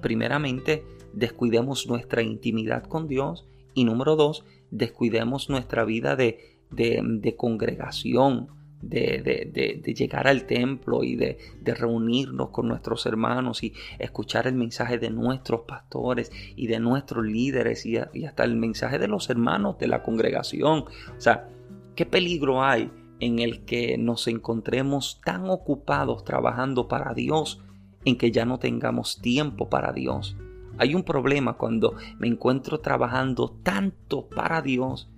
primeramente 0.00 0.84
descuidemos 1.12 1.86
nuestra 1.86 2.22
intimidad 2.22 2.84
con 2.84 3.08
Dios 3.08 3.44
y 3.74 3.84
número 3.84 4.16
dos, 4.16 4.44
descuidemos 4.70 5.48
nuestra 5.48 5.84
vida 5.84 6.16
de, 6.16 6.58
de, 6.70 7.00
de 7.02 7.36
congregación, 7.36 8.48
de, 8.80 9.94
llegar 9.96 10.26
al 10.26 10.46
templo 10.46 11.04
y 11.04 11.16
de, 11.16 11.38
reunirnos 11.64 12.50
con 12.50 12.68
nuestros 12.68 13.06
hermanos 13.06 13.62
y 13.62 13.72
escuchar 13.98 14.46
el 14.46 14.54
mensaje 14.54 14.98
de 14.98 15.10
nuestros 15.10 15.62
pastores 15.62 16.32
y 16.56 16.66
de 16.66 16.80
nuestros 16.80 17.24
líderes 17.24 17.86
y, 17.86 17.98
y 18.12 18.24
hasta 18.24 18.44
el 18.44 18.56
mensaje 18.56 18.98
de 18.98 19.08
los 19.08 19.30
hermanos 19.30 19.78
de 19.78 19.88
la 19.88 20.02
congregación. 20.02 20.84
O 21.16 21.20
sea, 21.20 21.48
¿qué 21.94 22.06
peligro 22.06 22.62
hay 22.62 22.90
en 23.20 23.38
el 23.38 23.64
que 23.64 23.98
nos 23.98 24.26
encontremos 24.28 25.20
tan 25.24 25.48
ocupados 25.50 26.24
trabajando 26.24 26.88
para 26.88 27.14
Dios 27.14 27.62
en 28.04 28.16
que 28.16 28.30
ya 28.32 28.44
no 28.44 28.58
tengamos 28.58 29.20
tiempo 29.20 29.68
para 29.68 29.92
Dios? 29.92 30.36
Hay 30.78 30.94
un 30.94 31.02
problema 31.02 31.58
cuando 31.58 31.94
me 32.18 32.26
encuentro 32.26 32.80
trabajando 32.80 33.54
tanto 33.62 34.28
para 34.30 34.62
Dios 34.62 35.10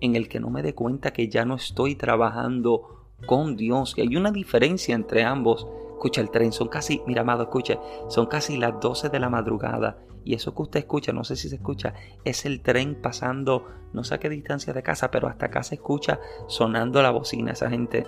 en 0.00 0.16
el 0.16 0.28
que 0.28 0.40
no 0.40 0.50
me 0.50 0.62
dé 0.62 0.74
cuenta 0.74 1.12
que 1.12 1.28
ya 1.28 1.44
no 1.44 1.54
estoy 1.56 1.94
trabajando 1.94 3.06
con 3.26 3.56
Dios, 3.56 3.94
que 3.94 4.02
hay 4.02 4.16
una 4.16 4.30
diferencia 4.30 4.94
entre 4.94 5.24
ambos. 5.24 5.66
Escucha 5.92 6.20
el 6.20 6.30
tren, 6.30 6.52
son 6.52 6.68
casi, 6.68 7.02
mira 7.06 7.20
amado, 7.20 7.42
escucha, 7.42 7.78
son 8.08 8.26
casi 8.26 8.56
las 8.56 8.80
12 8.80 9.10
de 9.10 9.20
la 9.20 9.28
madrugada 9.28 9.98
y 10.24 10.34
eso 10.34 10.54
que 10.54 10.62
usted 10.62 10.80
escucha, 10.80 11.12
no 11.12 11.24
sé 11.24 11.36
si 11.36 11.48
se 11.48 11.56
escucha, 11.56 11.94
es 12.24 12.44
el 12.44 12.62
tren 12.62 12.94
pasando 13.00 13.66
no 13.92 14.04
sé 14.04 14.14
a 14.14 14.20
qué 14.20 14.28
distancia 14.28 14.72
de 14.72 14.82
casa, 14.82 15.10
pero 15.10 15.28
hasta 15.28 15.46
acá 15.46 15.62
se 15.62 15.76
escucha 15.76 16.20
sonando 16.46 17.02
la 17.02 17.10
bocina. 17.10 17.52
Esa 17.52 17.70
gente 17.70 18.06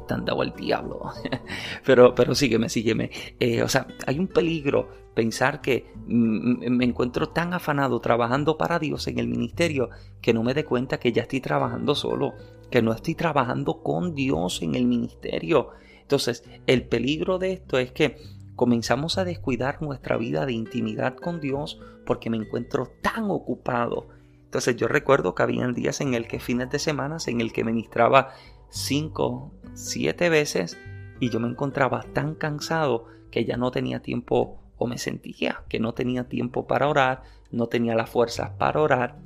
están 0.00 0.24
dado 0.24 0.42
al 0.42 0.54
diablo. 0.54 1.12
pero, 1.84 2.14
pero 2.14 2.34
sígueme, 2.34 2.68
sígueme. 2.68 3.10
Eh, 3.40 3.62
o 3.62 3.68
sea, 3.68 3.86
hay 4.06 4.18
un 4.18 4.28
peligro 4.28 4.88
pensar 5.14 5.60
que 5.60 5.92
me 6.06 6.84
encuentro 6.84 7.28
tan 7.28 7.54
afanado 7.54 8.00
trabajando 8.00 8.58
para 8.58 8.78
Dios 8.78 9.06
en 9.06 9.18
el 9.18 9.28
ministerio 9.28 9.90
que 10.20 10.34
no 10.34 10.42
me 10.42 10.54
dé 10.54 10.64
cuenta 10.64 10.98
que 10.98 11.12
ya 11.12 11.22
estoy 11.22 11.40
trabajando 11.40 11.94
solo, 11.94 12.34
que 12.70 12.82
no 12.82 12.92
estoy 12.92 13.14
trabajando 13.14 13.82
con 13.82 14.14
Dios 14.14 14.60
en 14.62 14.74
el 14.74 14.86
ministerio. 14.86 15.70
Entonces, 16.00 16.44
el 16.66 16.86
peligro 16.86 17.38
de 17.38 17.52
esto 17.52 17.78
es 17.78 17.92
que 17.92 18.16
comenzamos 18.56 19.18
a 19.18 19.24
descuidar 19.24 19.82
nuestra 19.82 20.16
vida 20.16 20.46
de 20.46 20.52
intimidad 20.52 21.16
con 21.16 21.40
Dios 21.40 21.80
porque 22.04 22.30
me 22.30 22.36
encuentro 22.36 22.90
tan 23.02 23.30
ocupado. 23.30 24.08
Entonces 24.44 24.76
yo 24.76 24.86
recuerdo 24.86 25.34
que 25.34 25.42
había 25.42 25.66
días 25.68 26.00
en 26.00 26.14
el 26.14 26.28
que 26.28 26.38
fines 26.38 26.70
de 26.70 26.78
semana 26.78 27.16
en 27.26 27.40
el 27.40 27.52
que 27.52 27.64
ministraba 27.64 28.34
cinco, 28.74 29.52
siete 29.74 30.28
veces 30.28 30.76
y 31.20 31.30
yo 31.30 31.38
me 31.38 31.48
encontraba 31.48 32.04
tan 32.12 32.34
cansado 32.34 33.06
que 33.30 33.44
ya 33.44 33.56
no 33.56 33.70
tenía 33.70 34.00
tiempo 34.00 34.60
o 34.76 34.86
me 34.88 34.98
sentía 34.98 35.62
que 35.68 35.78
no 35.78 35.94
tenía 35.94 36.24
tiempo 36.24 36.66
para 36.66 36.88
orar, 36.88 37.22
no 37.52 37.68
tenía 37.68 37.94
la 37.94 38.06
fuerza 38.06 38.58
para 38.58 38.80
orar. 38.80 39.16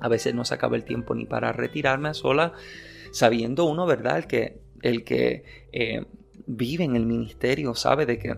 A 0.00 0.08
veces 0.08 0.34
no 0.34 0.44
sacaba 0.44 0.76
el 0.76 0.84
tiempo 0.84 1.14
ni 1.14 1.26
para 1.26 1.52
retirarme 1.52 2.08
a 2.08 2.14
sola, 2.14 2.52
sabiendo 3.10 3.64
uno, 3.64 3.84
¿verdad? 3.84 4.18
El 4.18 4.26
que, 4.26 4.60
el 4.82 5.02
que 5.02 5.44
eh, 5.72 6.06
vive 6.46 6.84
en 6.84 6.94
el 6.94 7.04
ministerio 7.04 7.74
sabe 7.74 8.06
de 8.06 8.18
que 8.18 8.36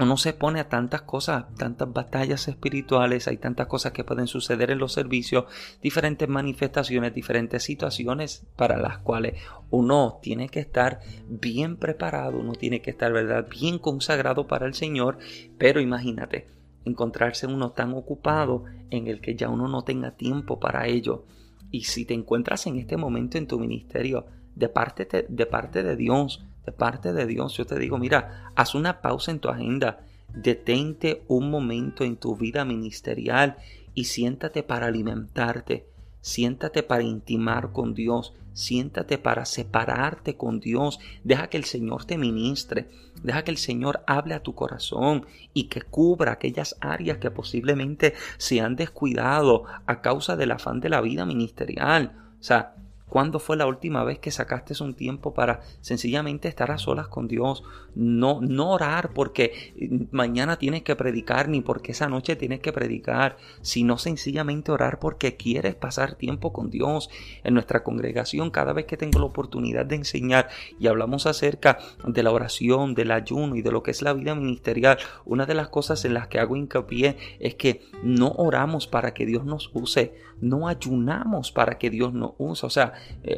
uno 0.00 0.16
se 0.16 0.32
pone 0.32 0.60
a 0.60 0.68
tantas 0.68 1.02
cosas, 1.02 1.46
tantas 1.56 1.92
batallas 1.92 2.46
espirituales, 2.48 3.26
hay 3.26 3.36
tantas 3.36 3.66
cosas 3.66 3.92
que 3.92 4.04
pueden 4.04 4.26
suceder 4.26 4.70
en 4.70 4.78
los 4.78 4.92
servicios, 4.92 5.44
diferentes 5.82 6.28
manifestaciones, 6.28 7.14
diferentes 7.14 7.62
situaciones 7.64 8.46
para 8.56 8.76
las 8.78 8.98
cuales 8.98 9.40
uno 9.70 10.18
tiene 10.22 10.48
que 10.48 10.60
estar 10.60 11.00
bien 11.28 11.76
preparado, 11.76 12.38
uno 12.38 12.52
tiene 12.52 12.80
que 12.80 12.90
estar, 12.90 13.12
¿verdad?, 13.12 13.48
bien 13.48 13.78
consagrado 13.78 14.46
para 14.46 14.66
el 14.66 14.74
Señor, 14.74 15.18
pero 15.58 15.80
imagínate, 15.80 16.48
encontrarse 16.84 17.46
uno 17.46 17.72
tan 17.72 17.92
ocupado 17.94 18.64
en 18.90 19.08
el 19.08 19.20
que 19.20 19.34
ya 19.34 19.48
uno 19.48 19.68
no 19.68 19.82
tenga 19.82 20.12
tiempo 20.12 20.60
para 20.60 20.86
ello. 20.86 21.24
Y 21.70 21.84
si 21.84 22.04
te 22.04 22.14
encuentras 22.14 22.66
en 22.66 22.78
este 22.78 22.96
momento 22.96 23.36
en 23.36 23.46
tu 23.46 23.58
ministerio, 23.58 24.26
de 24.54 24.68
parte 24.68 25.04
de, 25.04 25.26
de, 25.28 25.46
parte 25.46 25.82
de 25.82 25.96
Dios, 25.96 26.44
parte 26.72 27.12
de 27.12 27.26
Dios, 27.26 27.56
yo 27.56 27.66
te 27.66 27.78
digo, 27.78 27.98
mira, 27.98 28.52
haz 28.54 28.74
una 28.74 29.00
pausa 29.00 29.30
en 29.30 29.40
tu 29.40 29.48
agenda, 29.48 30.00
detente 30.32 31.22
un 31.28 31.50
momento 31.50 32.04
en 32.04 32.16
tu 32.16 32.36
vida 32.36 32.64
ministerial 32.64 33.56
y 33.94 34.04
siéntate 34.04 34.62
para 34.62 34.86
alimentarte, 34.86 35.86
siéntate 36.20 36.82
para 36.82 37.02
intimar 37.02 37.72
con 37.72 37.94
Dios, 37.94 38.34
siéntate 38.52 39.18
para 39.18 39.44
separarte 39.44 40.36
con 40.36 40.58
Dios, 40.58 40.98
deja 41.22 41.48
que 41.48 41.56
el 41.56 41.64
Señor 41.64 42.04
te 42.04 42.18
ministre, 42.18 42.88
deja 43.22 43.44
que 43.44 43.52
el 43.52 43.56
Señor 43.56 44.02
hable 44.06 44.34
a 44.34 44.42
tu 44.42 44.54
corazón 44.54 45.26
y 45.54 45.64
que 45.64 45.82
cubra 45.82 46.32
aquellas 46.32 46.76
áreas 46.80 47.18
que 47.18 47.30
posiblemente 47.30 48.14
se 48.36 48.60
han 48.60 48.74
descuidado 48.74 49.64
a 49.86 50.00
causa 50.00 50.36
del 50.36 50.50
afán 50.50 50.80
de 50.80 50.88
la 50.88 51.00
vida 51.00 51.24
ministerial. 51.24 52.12
O 52.40 52.42
sea, 52.42 52.74
¿Cuándo 53.08 53.38
fue 53.38 53.56
la 53.56 53.66
última 53.66 54.04
vez 54.04 54.18
que 54.18 54.30
sacaste 54.30 54.74
un 54.82 54.94
tiempo 54.94 55.32
para 55.34 55.60
sencillamente 55.80 56.48
estar 56.48 56.70
a 56.70 56.78
solas 56.78 57.08
con 57.08 57.26
Dios? 57.26 57.64
No, 57.94 58.40
no 58.40 58.70
orar 58.70 59.12
porque 59.14 59.74
mañana 60.10 60.58
tienes 60.58 60.82
que 60.82 60.94
predicar 60.94 61.48
ni 61.48 61.60
porque 61.60 61.92
esa 61.92 62.08
noche 62.08 62.36
tienes 62.36 62.60
que 62.60 62.72
predicar, 62.72 63.36
sino 63.62 63.98
sencillamente 63.98 64.72
orar 64.72 64.98
porque 64.98 65.36
quieres 65.36 65.74
pasar 65.74 66.14
tiempo 66.14 66.52
con 66.52 66.70
Dios. 66.70 67.08
En 67.44 67.54
nuestra 67.54 67.82
congregación, 67.82 68.50
cada 68.50 68.72
vez 68.72 68.86
que 68.86 68.96
tengo 68.96 69.18
la 69.18 69.26
oportunidad 69.26 69.86
de 69.86 69.96
enseñar 69.96 70.48
y 70.78 70.86
hablamos 70.86 71.26
acerca 71.26 71.78
de 72.06 72.22
la 72.22 72.30
oración, 72.30 72.94
del 72.94 73.10
ayuno 73.10 73.56
y 73.56 73.62
de 73.62 73.72
lo 73.72 73.82
que 73.82 73.90
es 73.90 74.02
la 74.02 74.12
vida 74.12 74.34
ministerial, 74.34 74.98
una 75.24 75.46
de 75.46 75.54
las 75.54 75.68
cosas 75.68 76.04
en 76.04 76.14
las 76.14 76.28
que 76.28 76.38
hago 76.38 76.56
hincapié 76.56 77.16
es 77.40 77.54
que 77.54 77.82
no 78.02 78.32
oramos 78.36 78.86
para 78.86 79.14
que 79.14 79.26
Dios 79.26 79.44
nos 79.44 79.70
use, 79.72 80.14
no 80.40 80.68
ayunamos 80.68 81.52
para 81.52 81.78
que 81.78 81.90
Dios 81.90 82.12
nos 82.12 82.32
use. 82.38 82.66
O 82.66 82.70
sea, 82.70 82.92
eh, 83.22 83.36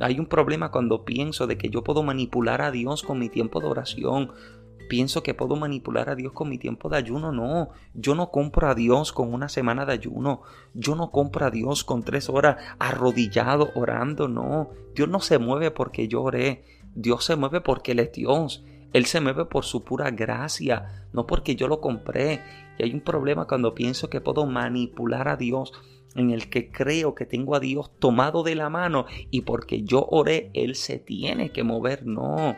hay 0.00 0.18
un 0.18 0.26
problema 0.26 0.70
cuando 0.70 1.04
pienso 1.04 1.46
de 1.46 1.58
que 1.58 1.70
yo 1.70 1.82
puedo 1.84 2.02
manipular 2.02 2.62
a 2.62 2.70
Dios 2.70 3.02
con 3.02 3.18
mi 3.18 3.28
tiempo 3.28 3.60
de 3.60 3.66
oración. 3.66 4.32
Pienso 4.88 5.22
que 5.22 5.32
puedo 5.32 5.56
manipular 5.56 6.10
a 6.10 6.14
Dios 6.14 6.32
con 6.32 6.48
mi 6.48 6.58
tiempo 6.58 6.88
de 6.88 6.98
ayuno. 6.98 7.32
No, 7.32 7.70
yo 7.94 8.14
no 8.14 8.30
compro 8.30 8.68
a 8.68 8.74
Dios 8.74 9.12
con 9.12 9.32
una 9.32 9.48
semana 9.48 9.86
de 9.86 9.94
ayuno. 9.94 10.42
Yo 10.74 10.96
no 10.96 11.10
compro 11.10 11.46
a 11.46 11.50
Dios 11.50 11.84
con 11.84 12.02
tres 12.02 12.28
horas 12.28 12.56
arrodillado 12.78 13.70
orando. 13.74 14.28
No, 14.28 14.70
Dios 14.94 15.08
no 15.08 15.20
se 15.20 15.38
mueve 15.38 15.70
porque 15.70 16.08
yo 16.08 16.22
oré. 16.22 16.64
Dios 16.94 17.24
se 17.24 17.36
mueve 17.36 17.60
porque 17.60 17.92
Él 17.92 18.00
es 18.00 18.12
Dios. 18.12 18.64
Él 18.92 19.06
se 19.06 19.20
mueve 19.20 19.46
por 19.46 19.64
su 19.64 19.84
pura 19.84 20.10
gracia, 20.10 21.06
no 21.12 21.26
porque 21.26 21.56
yo 21.56 21.66
lo 21.68 21.80
compré. 21.80 22.42
Y 22.78 22.82
hay 22.82 22.92
un 22.92 23.00
problema 23.00 23.46
cuando 23.46 23.74
pienso 23.74 24.10
que 24.10 24.20
puedo 24.20 24.44
manipular 24.46 25.28
a 25.28 25.36
Dios 25.36 25.72
en 26.14 26.30
el 26.30 26.48
que 26.48 26.70
creo 26.70 27.14
que 27.14 27.26
tengo 27.26 27.54
a 27.54 27.60
Dios 27.60 27.90
tomado 27.98 28.42
de 28.42 28.54
la 28.54 28.68
mano 28.68 29.06
y 29.30 29.42
porque 29.42 29.82
yo 29.82 30.06
oré, 30.10 30.50
Él 30.54 30.74
se 30.74 30.98
tiene 30.98 31.50
que 31.50 31.62
mover. 31.62 32.06
No, 32.06 32.56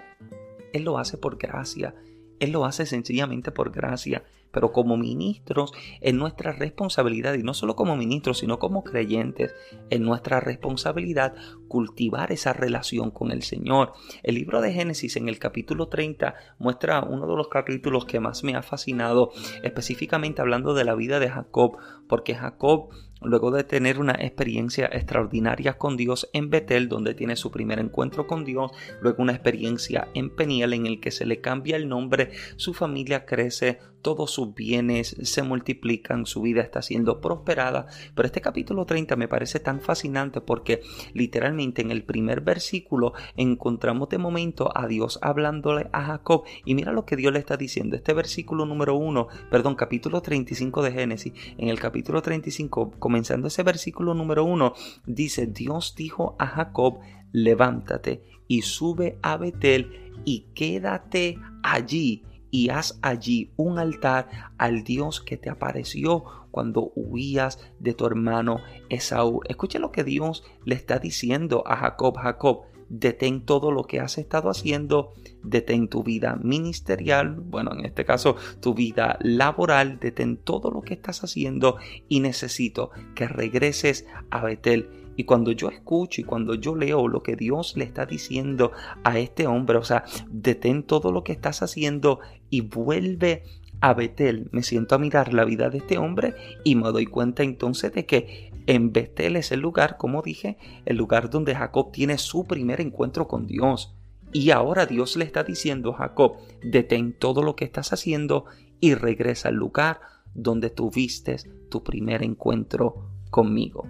Él 0.73 0.85
lo 0.85 0.99
hace 0.99 1.19
por 1.19 1.39
gracia. 1.39 1.95
Él 2.41 2.53
lo 2.53 2.65
hace 2.65 2.87
sencillamente 2.87 3.53
por 3.53 3.71
gracia. 3.71 4.25
Pero 4.55 4.71
como 4.73 4.97
ministros 4.97 5.73
es 6.01 6.15
nuestra 6.15 6.53
responsabilidad, 6.53 7.35
y 7.35 7.43
no 7.43 7.55
solo 7.55 7.75
como 7.75 7.97
ministros, 7.97 8.39
sino 8.39 8.61
como 8.61 8.85
creyentes, 8.85 9.53
es 9.91 10.01
nuestra 10.01 10.39
responsabilidad 10.39 11.35
cultivar 11.67 12.31
esa 12.31 12.53
relación 12.53 13.11
con 13.11 13.33
el 13.33 13.43
Señor. 13.43 13.95
El 14.23 14.37
libro 14.37 14.61
de 14.61 14.73
Génesis 14.73 15.17
en 15.17 15.29
el 15.29 15.41
capítulo 15.41 15.89
30 15.89 16.37
muestra 16.59 17.03
uno 17.03 17.27
de 17.27 17.37
los 17.37 17.49
capítulos 17.49 18.05
que 18.05 18.21
más 18.21 18.45
me 18.45 18.55
ha 18.55 18.63
fascinado, 18.63 19.33
específicamente 19.65 20.41
hablando 20.41 20.73
de 20.73 20.85
la 20.85 20.95
vida 20.95 21.19
de 21.19 21.31
Jacob, 21.31 21.77
porque 22.09 22.37
Jacob 22.37 22.91
luego 23.25 23.51
de 23.51 23.65
tener 23.65 23.99
una 23.99 24.13
experiencia 24.13 24.87
extraordinaria 24.93 25.79
con 25.79 25.97
Dios 25.97 26.29
en 26.33 26.51
Betel, 26.51 26.89
donde 26.89 27.15
tiene 27.15 27.37
su 27.37 27.51
primer 27.51 27.79
encuentro 27.79 28.27
con 28.27 28.45
Dios, 28.45 28.73
luego 29.01 29.23
una 29.23 29.33
experiencia 29.33 30.09
en 30.15 30.31
Peniel 30.31 30.73
en 30.73 30.87
el 30.87 31.01
que 31.01 31.11
se 31.11 31.27
le 31.27 31.41
cambia 31.41 31.77
el 31.77 31.89
nombre, 31.89 32.31
su 32.57 32.75
familia 32.75 33.25
crece, 33.25 33.79
todos 34.05 34.31
sus 34.31 34.55
bienes 34.55 35.17
se 35.23 35.43
multiplican, 35.43 36.27
su 36.27 36.43
vida 36.43 36.61
está 36.61 36.83
siendo 36.83 37.23
prosperada. 37.23 37.87
Pero 38.15 38.27
este 38.27 38.43
capítulo 38.43 38.85
30 38.85 39.17
me 39.17 39.29
parece 39.29 39.61
tan 39.61 39.81
fascinante 39.81 40.43
porque 40.43 40.83
literalmente 41.15 41.81
en 41.81 41.91
el 41.91 42.05
primer 42.05 42.43
versículo 42.43 43.15
encontramos 43.37 44.11
de 44.11 44.19
momento 44.19 44.71
a 44.77 44.87
Dios 44.87 45.19
hablándole 45.23 45.89
a 45.93 46.05
Jacob 46.05 46.45
y 46.67 46.75
mira 46.75 46.93
lo 46.93 47.07
que 47.07 47.17
Dios 47.17 47.33
le 47.33 47.39
está 47.39 47.57
diciendo. 47.57 47.97
Este 47.97 48.13
versículo 48.13 48.67
número 48.67 48.95
1, 48.95 49.27
perdón, 49.51 49.75
capítulo 49.75 50.21
35 50.21 50.83
de 50.83 50.93
Génesis, 50.93 51.33
en 51.57 51.71
el 51.71 51.81
capítulo 51.81 52.21
35, 52.21 52.93
comenzando 52.99 53.49
ese 53.49 53.63
versículo 53.63 54.13
número 54.13 54.45
1, 54.45 54.75
dice, 55.07 55.47
Dios 55.47 55.95
dijo 55.97 56.37
a 56.39 56.47
Jacob, 56.47 56.99
levántate 57.33 58.23
y 58.49 58.63
sube 58.63 59.19
a 59.23 59.39
Betel 59.39 60.13
y 60.27 60.45
quédate 60.55 61.39
allí 61.63 62.23
y 62.55 62.69
haz 62.69 63.01
allí 63.03 63.51
un 63.57 63.81
altar 63.81 64.29
al 64.59 64.85
Dios 64.85 65.21
que 65.21 65.37
te 65.37 65.51
apareció 65.51 66.23
cuando 66.53 66.93
huías 66.95 67.59
de 67.81 67.95
tu 67.95 68.07
hermano 68.07 68.61
Esaú. 68.89 69.41
Escucha 69.49 69.81
lo 69.81 69.91
que 69.91 70.05
Dios 70.05 70.45
le 70.65 70.77
está 70.77 71.01
diciendo 71.01 71.65
a 71.67 71.75
Jacob. 71.75 72.17
Jacob, 72.17 72.61
detén 72.89 73.45
todo 73.45 73.73
lo 73.73 73.83
que 73.83 73.99
has 73.99 74.19
estado 74.19 74.51
haciendo, 74.51 75.15
detén 75.43 75.89
tu 75.89 76.05
vida 76.05 76.37
ministerial, 76.37 77.41
bueno, 77.41 77.73
en 77.73 77.87
este 77.87 78.05
caso 78.05 78.37
tu 78.61 78.73
vida 78.73 79.19
laboral, 79.21 79.99
detén 79.99 80.37
todo 80.37 80.71
lo 80.71 80.83
que 80.83 80.95
estás 80.95 81.25
haciendo 81.25 81.79
y 82.09 82.21
necesito 82.21 82.93
que 83.17 83.27
regreses 83.27 84.07
a 84.31 84.45
Betel 84.45 85.04
y 85.17 85.25
cuando 85.25 85.53
yo 85.53 85.69
escucho 85.69 86.21
y 86.21 86.25
cuando 86.25 86.55
yo 86.55 86.75
leo 86.77 87.09
lo 87.09 87.23
que 87.23 87.37
Dios 87.37 87.77
le 87.77 87.85
está 87.85 88.07
diciendo 88.07 88.73
a 89.03 89.19
este 89.19 89.47
hombre, 89.47 89.79
o 89.79 89.85
sea, 89.85 90.05
detén 90.29 90.83
todo 90.83 91.13
lo 91.13 91.25
que 91.25 91.33
estás 91.33 91.63
haciendo 91.63 92.21
y 92.51 92.63
vuelve 92.63 93.43
a 93.81 93.95
Betel. 93.95 94.49
Me 94.53 94.63
siento 94.63 94.95
a 94.95 94.99
mirar 94.99 95.35
la 95.35 95.45
vida 95.45 95.71
de 95.71 95.79
este 95.79 95.99
hombre 95.99 96.35
y 96.65 96.75
me 96.75 96.91
doy 96.91 97.07
cuenta 97.07 97.43
entonces 97.43 97.93
de 97.93 98.07
que 98.07 98.51
en 98.67 98.93
Betel 98.93 99.37
es 99.37 99.53
el 99.53 99.61
lugar, 99.61 99.97
como 99.99 100.23
dije, 100.23 100.57
el 100.87 100.97
lugar 100.97 101.29
donde 101.29 101.55
Jacob 101.55 101.93
tiene 101.93 102.17
su 102.19 102.47
primer 102.47 102.81
encuentro 102.81 103.29
con 103.29 103.47
Dios. 103.47 103.95
Y 104.33 104.51
ahora 104.51 104.87
Dios 104.87 105.17
le 105.17 105.25
está 105.25 105.45
diciendo 105.45 105.93
a 105.93 105.99
Jacob, 105.99 106.37
detén 106.63 107.13
todo 107.13 107.43
lo 107.43 107.57
que 107.57 107.65
estás 107.65 107.93
haciendo 107.93 108.47
y 108.81 108.95
regresa 108.95 109.49
al 109.49 109.55
lugar 109.55 110.01
donde 110.35 110.71
tuviste 110.71 111.37
tu 111.69 111.85
primer 111.85 112.23
encuentro 112.23 113.11
conmigo. 113.31 113.87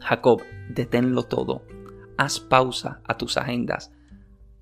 Jacob, 0.00 0.42
deténlo 0.68 1.22
todo. 1.24 1.62
Haz 2.16 2.40
pausa 2.40 3.00
a 3.06 3.16
tus 3.16 3.36
agendas. 3.36 3.92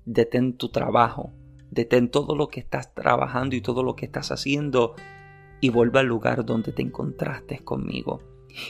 Detén 0.05 0.57
tu 0.57 0.69
trabajo. 0.69 1.33
Detén 1.71 2.09
todo 2.09 2.35
lo 2.35 2.47
que 2.47 2.59
estás 2.59 2.93
trabajando 2.93 3.55
y 3.55 3.61
todo 3.61 3.83
lo 3.83 3.95
que 3.95 4.05
estás 4.05 4.31
haciendo 4.31 4.95
y 5.61 5.69
vuelve 5.69 5.99
al 5.99 6.07
lugar 6.07 6.45
donde 6.45 6.71
te 6.71 6.81
encontraste 6.81 7.59
conmigo. 7.63 8.21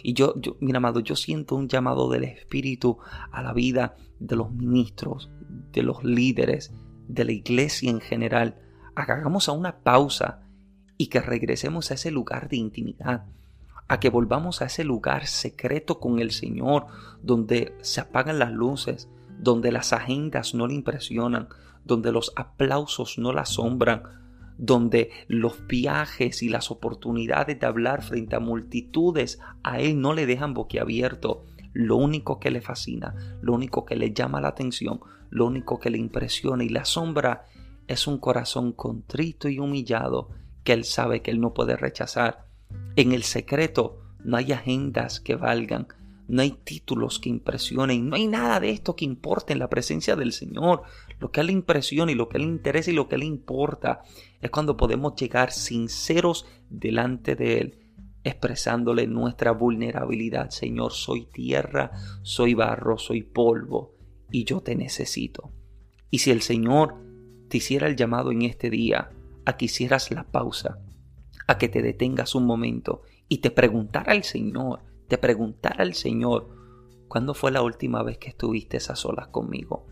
Y 0.04 0.14
yo, 0.14 0.34
yo, 0.40 0.58
amado, 0.76 1.00
yo 1.00 1.16
siento 1.16 1.56
un 1.56 1.68
llamado 1.68 2.10
del 2.10 2.26
Espíritu 2.26 2.98
a 3.32 3.42
la 3.42 3.54
vida 3.54 3.96
de 4.20 4.36
los 4.36 4.52
ministros, 4.52 5.30
de 5.72 5.84
los 5.84 6.04
líderes, 6.04 6.74
de 7.08 7.26
la 7.26 7.32
iglesia 7.32 7.90
en 7.90 8.02
general, 8.02 8.60
a 8.96 9.06
que 9.06 9.12
hagamos 9.14 9.48
a 9.48 9.54
una 9.54 9.80
pausa 9.80 10.42
y 10.98 11.08
que 11.08 11.22
regresemos 11.22 11.92
a 11.92 11.94
ese 11.94 12.12
lugar 12.12 12.50
de 12.50 12.58
intimidad, 12.58 13.26
a 13.90 14.00
que 14.00 14.10
volvamos 14.10 14.62
a 14.62 14.66
ese 14.66 14.84
lugar 14.84 15.26
secreto 15.26 16.00
con 16.00 16.20
el 16.20 16.32
Señor, 16.32 16.86
donde 17.22 17.76
se 17.82 18.00
apagan 18.00 18.40
las 18.40 18.52
luces, 18.52 19.10
donde 19.40 19.72
las 19.72 19.94
agendas 19.94 20.54
no 20.54 20.68
le 20.68 20.76
impresionan, 20.76 21.50
donde 21.84 22.12
los 22.12 22.32
aplausos 22.36 23.18
no 23.18 23.34
la 23.34 23.42
asombran, 23.42 24.04
donde 24.58 25.10
los 25.28 25.66
viajes 25.68 26.44
y 26.44 26.50
las 26.50 26.70
oportunidades 26.70 27.60
de 27.60 27.66
hablar 27.66 28.04
frente 28.04 28.36
a 28.36 28.40
multitudes 28.40 29.40
a 29.64 29.80
él 29.80 30.00
no 30.00 30.14
le 30.14 30.28
dejan 30.28 30.54
boquiabierto. 30.54 31.46
Lo 31.74 31.96
único 31.96 32.40
que 32.40 32.52
le 32.52 32.62
fascina, 32.62 33.16
lo 33.42 33.54
único 33.54 33.86
que 33.86 33.96
le 33.96 34.14
llama 34.14 34.42
la 34.42 34.50
atención, 34.50 35.00
lo 35.30 35.46
único 35.46 35.80
que 35.80 35.90
le 35.90 35.98
impresiona 35.98 36.64
y 36.64 36.70
le 36.70 36.80
asombra 36.80 37.46
es 37.88 38.06
un 38.06 38.20
corazón 38.20 38.72
contrito 38.74 39.50
y 39.50 39.58
humillado 39.58 40.30
que 40.64 40.74
él 40.74 40.84
sabe 40.84 41.22
que 41.22 41.32
él 41.32 41.40
no 41.40 41.54
puede 41.56 41.76
rechazar. 41.76 42.49
En 42.96 43.12
el 43.12 43.24
secreto 43.24 44.02
no 44.24 44.38
hay 44.38 44.52
agendas 44.52 45.20
que 45.20 45.36
valgan, 45.36 45.88
no 46.28 46.42
hay 46.44 46.52
títulos 46.52 47.20
que 47.20 47.30
impresionen, 47.30 48.08
no 48.08 48.16
hay 48.16 48.28
nada 48.28 48.60
de 48.60 48.70
esto 48.70 48.96
que 48.96 49.06
importe 49.06 49.54
en 49.54 49.60
la 49.60 49.70
presencia 49.70 50.16
del 50.16 50.32
Señor. 50.32 50.84
Lo 51.20 51.32
que 51.32 51.40
a 51.40 51.42
él 51.42 51.48
le 51.48 51.54
impresiona 51.54 52.12
y 52.12 52.16
lo 52.16 52.30
que 52.30 52.38
a 52.38 52.40
él 52.40 52.46
le 52.46 52.54
interesa 52.54 52.92
y 52.92 52.94
lo 52.94 53.08
que 53.08 53.16
a 53.16 53.18
él 53.18 53.22
le 53.22 53.26
importa 53.28 54.04
es 54.42 54.52
cuando 54.52 54.78
podemos 54.78 55.16
llegar 55.16 55.52
sinceros 55.52 56.46
delante 56.70 57.36
de 57.36 57.58
Él, 57.58 57.80
expresándole 58.24 59.08
nuestra 59.08 59.52
vulnerabilidad. 59.52 60.50
Señor, 60.50 60.94
soy 60.94 61.26
tierra, 61.26 61.92
soy 62.22 62.54
barro, 62.54 62.98
soy 62.98 63.24
polvo 63.24 63.96
y 64.32 64.44
yo 64.44 64.62
te 64.62 64.76
necesito. 64.76 65.52
Y 66.12 66.20
si 66.20 66.32
el 66.32 66.42
Señor 66.42 66.96
te 67.50 67.58
hiciera 67.58 67.88
el 67.88 67.96
llamado 67.96 68.32
en 68.32 68.44
este 68.44 68.70
día 68.70 69.12
a 69.46 69.58
que 69.58 69.66
hicieras 69.66 70.12
la 70.12 70.24
pausa, 70.24 70.80
a 71.50 71.58
que 71.58 71.68
te 71.68 71.82
detengas 71.82 72.36
un 72.36 72.46
momento 72.46 73.02
y 73.28 73.40
te 73.40 73.50
preguntara 73.50 74.12
al 74.12 74.22
Señor, 74.24 74.82
te 75.08 75.18
preguntara 75.18 75.82
al 75.82 75.96
Señor, 75.96 76.48
¿cuándo 77.08 77.34
fue 77.34 77.50
la 77.50 77.64
última 77.64 78.04
vez 78.04 78.20
que 78.20 78.30
estuviste 78.30 78.78
a 78.78 78.96
solas 78.96 79.30
conmigo? 79.30 79.88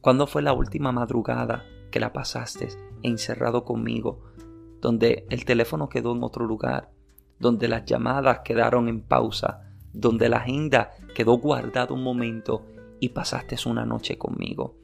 ¿Cuándo 0.00 0.26
fue 0.26 0.42
la 0.42 0.52
última 0.52 0.90
madrugada 0.90 1.64
que 1.92 2.00
la 2.00 2.12
pasaste 2.12 2.70
encerrado 3.04 3.64
conmigo, 3.64 4.32
donde 4.80 5.26
el 5.30 5.44
teléfono 5.44 5.88
quedó 5.88 6.12
en 6.12 6.24
otro 6.24 6.44
lugar, 6.44 6.90
donde 7.38 7.68
las 7.68 7.84
llamadas 7.84 8.40
quedaron 8.40 8.88
en 8.88 9.00
pausa, 9.00 9.70
donde 9.92 10.28
la 10.28 10.38
agenda 10.38 10.90
quedó 11.14 11.34
guardada 11.38 11.94
un 11.94 12.02
momento 12.02 12.66
y 12.98 13.10
pasaste 13.10 13.54
una 13.64 13.86
noche 13.86 14.18
conmigo? 14.18 14.74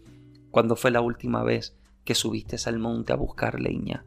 ¿Cuándo 0.53 0.77
fue 0.77 0.93
la 0.93 1.01
última 1.01 1.43
vez 1.43 1.77
que 2.05 2.15
subiste 2.15 2.57
al 2.67 2.79
monte 2.79 3.13
a 3.13 3.17
buscar 3.17 3.61
leña? 3.61 4.05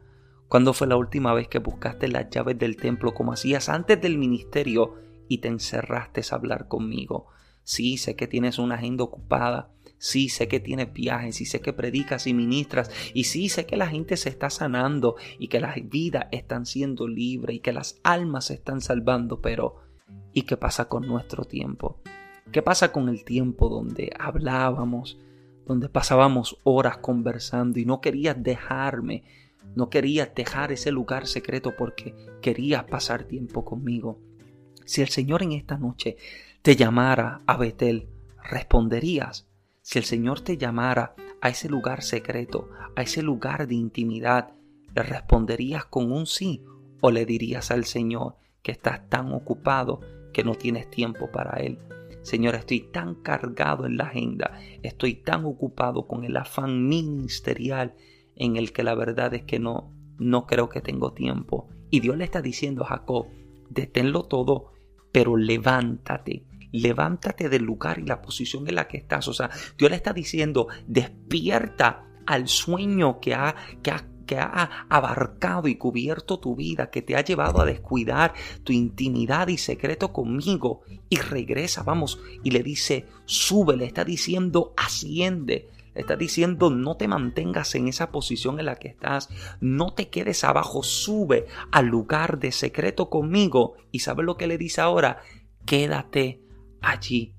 ¿Cuándo 0.50 0.72
fue 0.72 0.88
la 0.88 0.96
última 0.96 1.32
vez 1.32 1.46
que 1.46 1.60
buscaste 1.60 2.08
las 2.08 2.28
llaves 2.28 2.58
del 2.58 2.76
templo 2.76 3.14
como 3.14 3.32
hacías 3.32 3.68
antes 3.68 4.00
del 4.00 4.18
ministerio 4.18 4.96
y 5.28 5.38
te 5.38 5.46
encerraste 5.46 6.22
a 6.28 6.34
hablar 6.34 6.66
conmigo? 6.66 7.28
Sí, 7.62 7.98
sé 7.98 8.16
que 8.16 8.26
tienes 8.26 8.58
una 8.58 8.74
agenda 8.74 9.04
ocupada. 9.04 9.70
Sí, 9.98 10.28
sé 10.28 10.48
que 10.48 10.58
tienes 10.58 10.92
viajes 10.92 11.40
y 11.40 11.46
sé 11.46 11.60
que 11.60 11.72
predicas 11.72 12.26
y 12.26 12.34
ministras 12.34 12.90
y 13.14 13.24
sí 13.24 13.48
sé 13.48 13.64
que 13.64 13.76
la 13.76 13.86
gente 13.86 14.16
se 14.16 14.28
está 14.28 14.50
sanando 14.50 15.14
y 15.38 15.46
que 15.46 15.60
las 15.60 15.76
vidas 15.88 16.26
están 16.32 16.66
siendo 16.66 17.06
libres 17.06 17.54
y 17.54 17.60
que 17.60 17.72
las 17.72 18.00
almas 18.02 18.46
se 18.46 18.54
están 18.54 18.80
salvando, 18.80 19.40
pero 19.40 19.76
¿y 20.32 20.42
qué 20.42 20.56
pasa 20.56 20.88
con 20.88 21.06
nuestro 21.06 21.44
tiempo? 21.44 22.00
¿Qué 22.50 22.60
pasa 22.60 22.90
con 22.90 23.08
el 23.08 23.22
tiempo 23.24 23.68
donde 23.68 24.12
hablábamos, 24.18 25.16
donde 25.64 25.88
pasábamos 25.88 26.58
horas 26.64 26.98
conversando 26.98 27.78
y 27.78 27.84
no 27.84 28.00
querías 28.00 28.42
dejarme, 28.42 29.22
no 29.74 29.90
querías 29.90 30.34
dejar 30.34 30.72
ese 30.72 30.90
lugar 30.90 31.26
secreto 31.26 31.74
porque 31.76 32.14
querías 32.42 32.84
pasar 32.84 33.24
tiempo 33.24 33.64
conmigo. 33.64 34.18
Si 34.84 35.02
el 35.02 35.08
Señor 35.08 35.42
en 35.42 35.52
esta 35.52 35.78
noche 35.78 36.16
te 36.62 36.76
llamara 36.76 37.40
a 37.46 37.56
Betel, 37.56 38.08
responderías. 38.42 39.46
Si 39.82 39.98
el 39.98 40.04
Señor 40.04 40.40
te 40.40 40.56
llamara 40.56 41.14
a 41.40 41.48
ese 41.48 41.68
lugar 41.68 42.02
secreto, 42.02 42.68
a 42.96 43.02
ese 43.02 43.22
lugar 43.22 43.66
de 43.66 43.74
intimidad, 43.74 44.52
¿le 44.94 45.02
responderías 45.02 45.84
con 45.84 46.12
un 46.12 46.26
sí 46.26 46.64
o 47.00 47.10
le 47.10 47.24
dirías 47.24 47.70
al 47.70 47.84
Señor 47.84 48.36
que 48.62 48.72
estás 48.72 49.08
tan 49.08 49.32
ocupado 49.32 50.00
que 50.32 50.44
no 50.44 50.54
tienes 50.54 50.90
tiempo 50.90 51.30
para 51.30 51.60
Él? 51.60 51.78
Señor, 52.22 52.54
estoy 52.54 52.80
tan 52.80 53.14
cargado 53.14 53.86
en 53.86 53.96
la 53.96 54.04
agenda, 54.04 54.58
estoy 54.82 55.14
tan 55.14 55.44
ocupado 55.46 56.06
con 56.06 56.24
el 56.24 56.36
afán 56.36 56.86
ministerial 56.86 57.94
en 58.36 58.56
el 58.56 58.72
que 58.72 58.82
la 58.82 58.94
verdad 58.94 59.34
es 59.34 59.42
que 59.42 59.58
no, 59.58 59.92
no 60.18 60.46
creo 60.46 60.68
que 60.68 60.80
tengo 60.80 61.12
tiempo. 61.12 61.68
Y 61.90 62.00
Dios 62.00 62.16
le 62.16 62.24
está 62.24 62.42
diciendo 62.42 62.84
a 62.84 62.88
Jacob, 62.88 63.26
deténlo 63.68 64.24
todo, 64.24 64.72
pero 65.12 65.36
levántate, 65.36 66.44
levántate 66.72 67.48
del 67.48 67.64
lugar 67.64 67.98
y 67.98 68.06
la 68.06 68.22
posición 68.22 68.68
en 68.68 68.76
la 68.76 68.88
que 68.88 68.98
estás. 68.98 69.28
O 69.28 69.32
sea, 69.32 69.50
Dios 69.76 69.90
le 69.90 69.96
está 69.96 70.12
diciendo, 70.12 70.68
despierta 70.86 72.06
al 72.26 72.48
sueño 72.48 73.20
que 73.20 73.34
ha, 73.34 73.54
que 73.82 73.90
ha 73.90 74.06
que 74.30 74.38
ha 74.38 74.86
abarcado 74.88 75.66
y 75.66 75.74
cubierto 75.74 76.38
tu 76.38 76.54
vida, 76.54 76.88
que 76.88 77.02
te 77.02 77.16
ha 77.16 77.24
llevado 77.24 77.60
a 77.60 77.64
descuidar 77.64 78.32
tu 78.62 78.72
intimidad 78.72 79.48
y 79.48 79.58
secreto 79.58 80.12
conmigo. 80.12 80.82
Y 81.08 81.16
regresa, 81.16 81.82
vamos, 81.82 82.20
y 82.44 82.52
le 82.52 82.62
dice, 82.62 83.06
sube, 83.24 83.76
le 83.76 83.86
está 83.86 84.04
diciendo, 84.04 84.72
asciende. 84.76 85.68
Le 85.94 86.02
está 86.02 86.16
diciendo, 86.16 86.70
no 86.70 86.96
te 86.96 87.08
mantengas 87.08 87.74
en 87.74 87.88
esa 87.88 88.10
posición 88.10 88.60
en 88.60 88.66
la 88.66 88.76
que 88.76 88.88
estás, 88.88 89.28
no 89.60 89.92
te 89.92 90.08
quedes 90.08 90.44
abajo, 90.44 90.82
sube 90.82 91.46
al 91.72 91.86
lugar 91.86 92.38
de 92.38 92.52
secreto 92.52 93.10
conmigo. 93.10 93.74
¿Y 93.90 94.00
sabes 94.00 94.24
lo 94.24 94.36
que 94.36 94.46
le 94.46 94.58
dice 94.58 94.80
ahora? 94.80 95.18
Quédate 95.66 96.42
allí. 96.80 97.34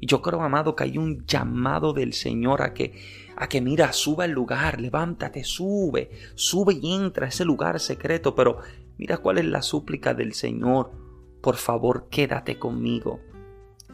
Y 0.00 0.06
yo 0.06 0.20
creo, 0.20 0.42
amado, 0.42 0.74
que 0.74 0.82
hay 0.84 0.98
un 0.98 1.24
llamado 1.26 1.92
del 1.92 2.12
Señor 2.12 2.62
a 2.62 2.74
que 2.74 2.92
a 3.36 3.48
que 3.48 3.60
mira, 3.60 3.92
suba 3.92 4.24
al 4.24 4.30
lugar, 4.30 4.80
levántate, 4.80 5.42
sube, 5.42 6.10
sube 6.34 6.78
y 6.80 6.94
entra 6.94 7.26
a 7.26 7.28
ese 7.28 7.44
lugar 7.44 7.80
secreto, 7.80 8.34
pero 8.34 8.58
mira 8.98 9.18
cuál 9.18 9.38
es 9.38 9.46
la 9.46 9.62
súplica 9.62 10.14
del 10.14 10.34
Señor. 10.34 10.92
Por 11.40 11.56
favor, 11.56 12.08
quédate 12.08 12.58
conmigo. 12.58 13.20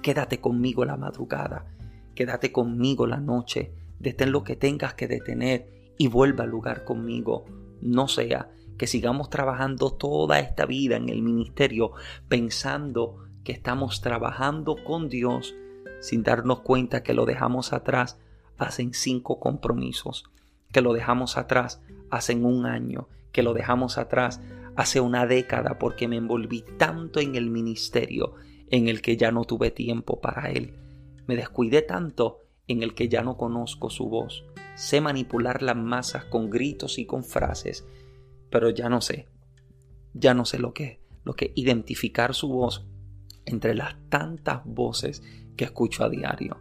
Quédate 0.03 0.41
conmigo 0.41 0.85
la 0.85 0.97
madrugada. 0.97 1.67
Quédate 2.15 2.53
conmigo 2.53 3.07
la 3.07 3.19
noche. 3.19 3.73
Detén 3.99 4.33
lo 4.33 4.45
que 4.45 4.57
tengas 4.57 4.95
que 4.95 5.09
detener 5.09 5.95
y 5.99 6.09
vuelva 6.09 6.45
al 6.45 6.51
lugar 6.51 6.85
conmigo. 6.85 7.45
No 7.81 8.09
sea 8.09 8.51
que 8.77 8.87
sigamos 8.87 9.29
trabajando 9.29 9.93
toda 9.93 10.39
esta 10.39 10.65
vida 10.65 10.97
en 10.97 11.09
el 11.09 11.23
ministerio 11.23 11.93
pensando 12.29 13.25
que 13.45 13.53
estamos 13.53 14.01
trabajando 14.01 14.77
con 14.85 15.09
Dios 15.09 15.55
sin 16.01 16.23
darnos 16.23 16.61
cuenta 16.61 17.03
que 17.03 17.15
lo 17.15 17.27
dejamos 17.27 17.73
atrás 17.73 18.19
hacen 18.57 18.95
cinco 18.95 19.41
compromisos, 19.41 20.25
que 20.73 20.81
lo 20.81 20.93
dejamos 20.93 21.37
atrás 21.37 21.83
hacen 22.11 22.45
un 22.45 22.67
año, 22.67 23.09
que 23.33 23.43
lo 23.43 23.55
dejamos 23.55 23.99
atrás 23.99 24.41
hace 24.77 25.01
una 25.01 25.27
década 25.27 25.79
porque 25.79 26.07
me 26.07 26.17
envolví 26.17 26.65
tanto 26.77 27.21
en 27.21 27.35
el 27.35 27.51
ministerio 27.51 28.35
en 28.71 28.89
el 28.89 29.03
que 29.03 29.17
ya 29.17 29.33
no 29.33 29.45
tuve 29.45 29.71
tiempo 29.71 30.21
para 30.21 30.51
él. 30.51 30.75
Me 31.27 31.37
descuidé 31.37 31.83
tanto 31.83 32.43
en 32.69 32.83
el 32.83 32.95
que 32.95 33.09
ya 33.09 33.23
no 33.23 33.37
conozco 33.37 33.91
su 33.91 34.09
voz. 34.09 34.45
Sé 34.77 35.01
manipular 35.01 35.63
las 35.63 35.77
masas 35.77 36.25
con 36.27 36.51
gritos 36.51 36.99
y 36.99 37.07
con 37.07 37.25
frases, 37.25 37.87
pero 38.51 38.71
ya 38.71 38.89
no 38.89 39.01
sé. 39.01 39.29
Ya 40.15 40.35
no 40.35 40.45
sé 40.45 40.59
lo 40.59 40.73
que 40.73 41.01
lo 41.25 41.35
que 41.35 41.53
identificar 41.57 42.35
su 42.35 42.49
voz 42.49 42.87
entre 43.45 43.75
las 43.75 43.97
tantas 44.09 44.65
voces 44.65 45.23
que 45.57 45.65
escucho 45.65 46.05
a 46.05 46.09
diario 46.09 46.57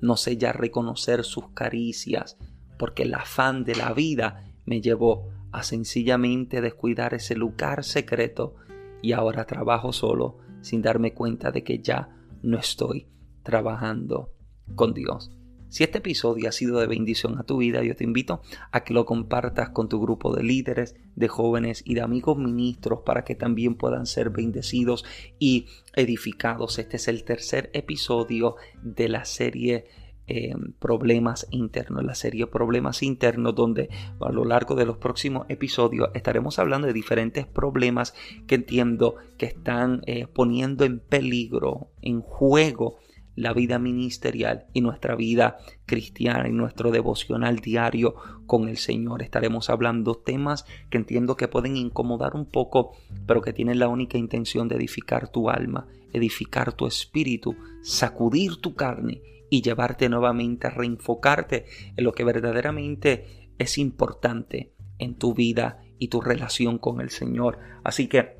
no 0.00 0.16
sé 0.16 0.36
ya 0.36 0.52
reconocer 0.52 1.24
sus 1.24 1.48
caricias, 1.50 2.38
porque 2.78 3.02
el 3.02 3.14
afán 3.14 3.64
de 3.64 3.74
la 3.74 3.92
vida 3.92 4.44
me 4.64 4.80
llevó 4.80 5.28
a 5.50 5.62
sencillamente 5.62 6.60
descuidar 6.60 7.14
ese 7.14 7.34
lugar 7.34 7.84
secreto 7.84 8.54
y 9.02 9.12
ahora 9.12 9.46
trabajo 9.46 9.92
solo 9.92 10.38
sin 10.60 10.82
darme 10.82 11.14
cuenta 11.14 11.50
de 11.50 11.64
que 11.64 11.80
ya 11.80 12.10
no 12.42 12.58
estoy 12.58 13.08
trabajando 13.42 14.32
con 14.74 14.92
Dios. 14.92 15.30
Si 15.68 15.84
este 15.84 15.98
episodio 15.98 16.48
ha 16.48 16.52
sido 16.52 16.80
de 16.80 16.86
bendición 16.86 17.38
a 17.38 17.42
tu 17.42 17.58
vida, 17.58 17.82
yo 17.82 17.94
te 17.94 18.04
invito 18.04 18.40
a 18.72 18.84
que 18.84 18.94
lo 18.94 19.04
compartas 19.04 19.70
con 19.70 19.88
tu 19.88 20.00
grupo 20.00 20.34
de 20.34 20.42
líderes, 20.42 20.96
de 21.14 21.28
jóvenes 21.28 21.82
y 21.84 21.94
de 21.94 22.00
amigos 22.00 22.38
ministros 22.38 23.00
para 23.04 23.24
que 23.24 23.34
también 23.34 23.74
puedan 23.74 24.06
ser 24.06 24.30
bendecidos 24.30 25.04
y 25.38 25.66
edificados. 25.94 26.78
Este 26.78 26.96
es 26.96 27.08
el 27.08 27.24
tercer 27.24 27.70
episodio 27.74 28.56
de 28.82 29.08
la 29.08 29.24
serie 29.24 29.86
eh, 30.30 30.54
problemas 30.78 31.46
internos, 31.50 32.04
la 32.04 32.14
serie 32.14 32.46
Problemas 32.46 33.02
internos, 33.02 33.54
donde 33.54 33.88
a 34.20 34.30
lo 34.30 34.44
largo 34.44 34.74
de 34.74 34.84
los 34.84 34.98
próximos 34.98 35.46
episodios 35.48 36.10
estaremos 36.12 36.58
hablando 36.58 36.86
de 36.86 36.92
diferentes 36.92 37.46
problemas 37.46 38.14
que 38.46 38.56
entiendo 38.56 39.16
que 39.38 39.46
están 39.46 40.02
eh, 40.06 40.26
poniendo 40.26 40.84
en 40.84 40.98
peligro, 41.00 41.88
en 42.02 42.20
juego, 42.20 42.98
la 43.38 43.52
vida 43.52 43.78
ministerial 43.78 44.66
y 44.72 44.80
nuestra 44.80 45.14
vida 45.14 45.58
cristiana 45.86 46.48
y 46.48 46.52
nuestro 46.52 46.90
devocional 46.90 47.60
diario 47.60 48.16
con 48.46 48.68
el 48.68 48.76
Señor. 48.76 49.22
Estaremos 49.22 49.70
hablando 49.70 50.16
temas 50.16 50.64
que 50.90 50.98
entiendo 50.98 51.36
que 51.36 51.46
pueden 51.46 51.76
incomodar 51.76 52.34
un 52.34 52.46
poco, 52.46 52.96
pero 53.26 53.40
que 53.40 53.52
tienen 53.52 53.78
la 53.78 53.86
única 53.86 54.18
intención 54.18 54.66
de 54.66 54.74
edificar 54.74 55.28
tu 55.28 55.50
alma, 55.50 55.86
edificar 56.12 56.72
tu 56.72 56.86
espíritu, 56.86 57.54
sacudir 57.82 58.56
tu 58.56 58.74
carne 58.74 59.22
y 59.50 59.62
llevarte 59.62 60.08
nuevamente 60.08 60.66
a 60.66 60.70
reenfocarte 60.70 61.66
en 61.96 62.04
lo 62.04 62.12
que 62.12 62.24
verdaderamente 62.24 63.52
es 63.58 63.78
importante 63.78 64.72
en 64.98 65.14
tu 65.14 65.32
vida 65.32 65.80
y 66.00 66.08
tu 66.08 66.20
relación 66.20 66.78
con 66.78 67.00
el 67.00 67.10
Señor. 67.10 67.58
Así 67.84 68.08
que 68.08 68.36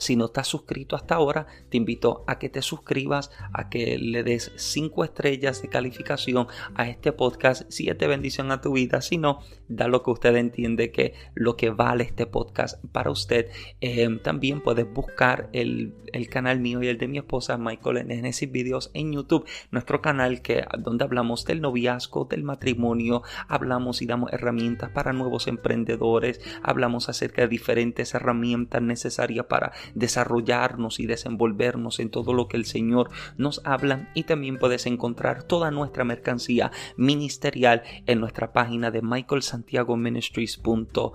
si 0.00 0.16
no 0.16 0.26
estás 0.26 0.48
suscrito 0.48 0.96
hasta 0.96 1.14
ahora, 1.14 1.46
te 1.68 1.76
invito 1.76 2.24
a 2.26 2.38
que 2.38 2.48
te 2.48 2.62
suscribas, 2.62 3.30
a 3.52 3.68
que 3.68 3.98
le 3.98 4.22
des 4.24 4.50
5 4.56 5.04
estrellas 5.04 5.62
de 5.62 5.68
calificación 5.68 6.48
a 6.74 6.88
este 6.88 7.12
podcast, 7.12 7.70
si 7.70 7.88
es 7.88 7.98
de 7.98 8.06
bendición 8.06 8.50
a 8.50 8.60
tu 8.60 8.72
vida. 8.72 9.02
Si 9.02 9.18
no, 9.18 9.40
da 9.68 9.88
lo 9.88 10.02
que 10.02 10.10
usted 10.10 10.34
entiende 10.36 10.90
que 10.90 11.14
lo 11.34 11.56
que 11.56 11.70
vale 11.70 12.04
este 12.04 12.26
podcast 12.26 12.82
para 12.92 13.10
usted. 13.10 13.50
Eh, 13.80 14.08
también 14.22 14.62
puedes 14.62 14.90
buscar 14.92 15.48
el, 15.52 15.94
canal 16.30 16.60
mío 16.60 16.82
y 16.82 16.88
el 16.88 16.98
de 16.98 17.08
mi 17.08 17.18
esposa 17.18 17.58
Michael 17.58 17.98
en 17.98 18.08
Genesis 18.08 18.50
Videos 18.50 18.90
en 18.94 19.12
YouTube, 19.12 19.46
nuestro 19.70 20.00
canal 20.00 20.42
que, 20.42 20.64
donde 20.78 21.04
hablamos 21.04 21.44
del 21.44 21.60
noviazgo, 21.60 22.24
del 22.24 22.42
matrimonio, 22.42 23.22
hablamos 23.48 24.00
y 24.00 24.06
damos 24.06 24.32
herramientas 24.32 24.90
para 24.90 25.12
nuevos 25.12 25.46
emprendedores, 25.46 26.40
hablamos 26.62 27.08
acerca 27.08 27.42
de 27.42 27.48
diferentes 27.48 28.14
herramientas 28.14 28.82
necesarias 28.82 29.46
para 29.46 29.72
desarrollarnos 29.94 31.00
y 31.00 31.06
desenvolvernos 31.06 32.00
en 32.00 32.10
todo 32.10 32.32
lo 32.32 32.48
que 32.48 32.56
el 32.56 32.64
Señor 32.64 33.10
nos 33.36 33.60
habla. 33.64 34.10
Y 34.14 34.24
también 34.24 34.58
puedes 34.58 34.86
encontrar 34.86 35.42
toda 35.42 35.70
nuestra 35.70 36.04
mercancía 36.04 36.70
ministerial 36.96 37.82
en 38.06 38.20
nuestra 38.20 38.52
página 38.52 38.90
de 38.90 39.02
michaelsantiagoministries.com 39.02 41.12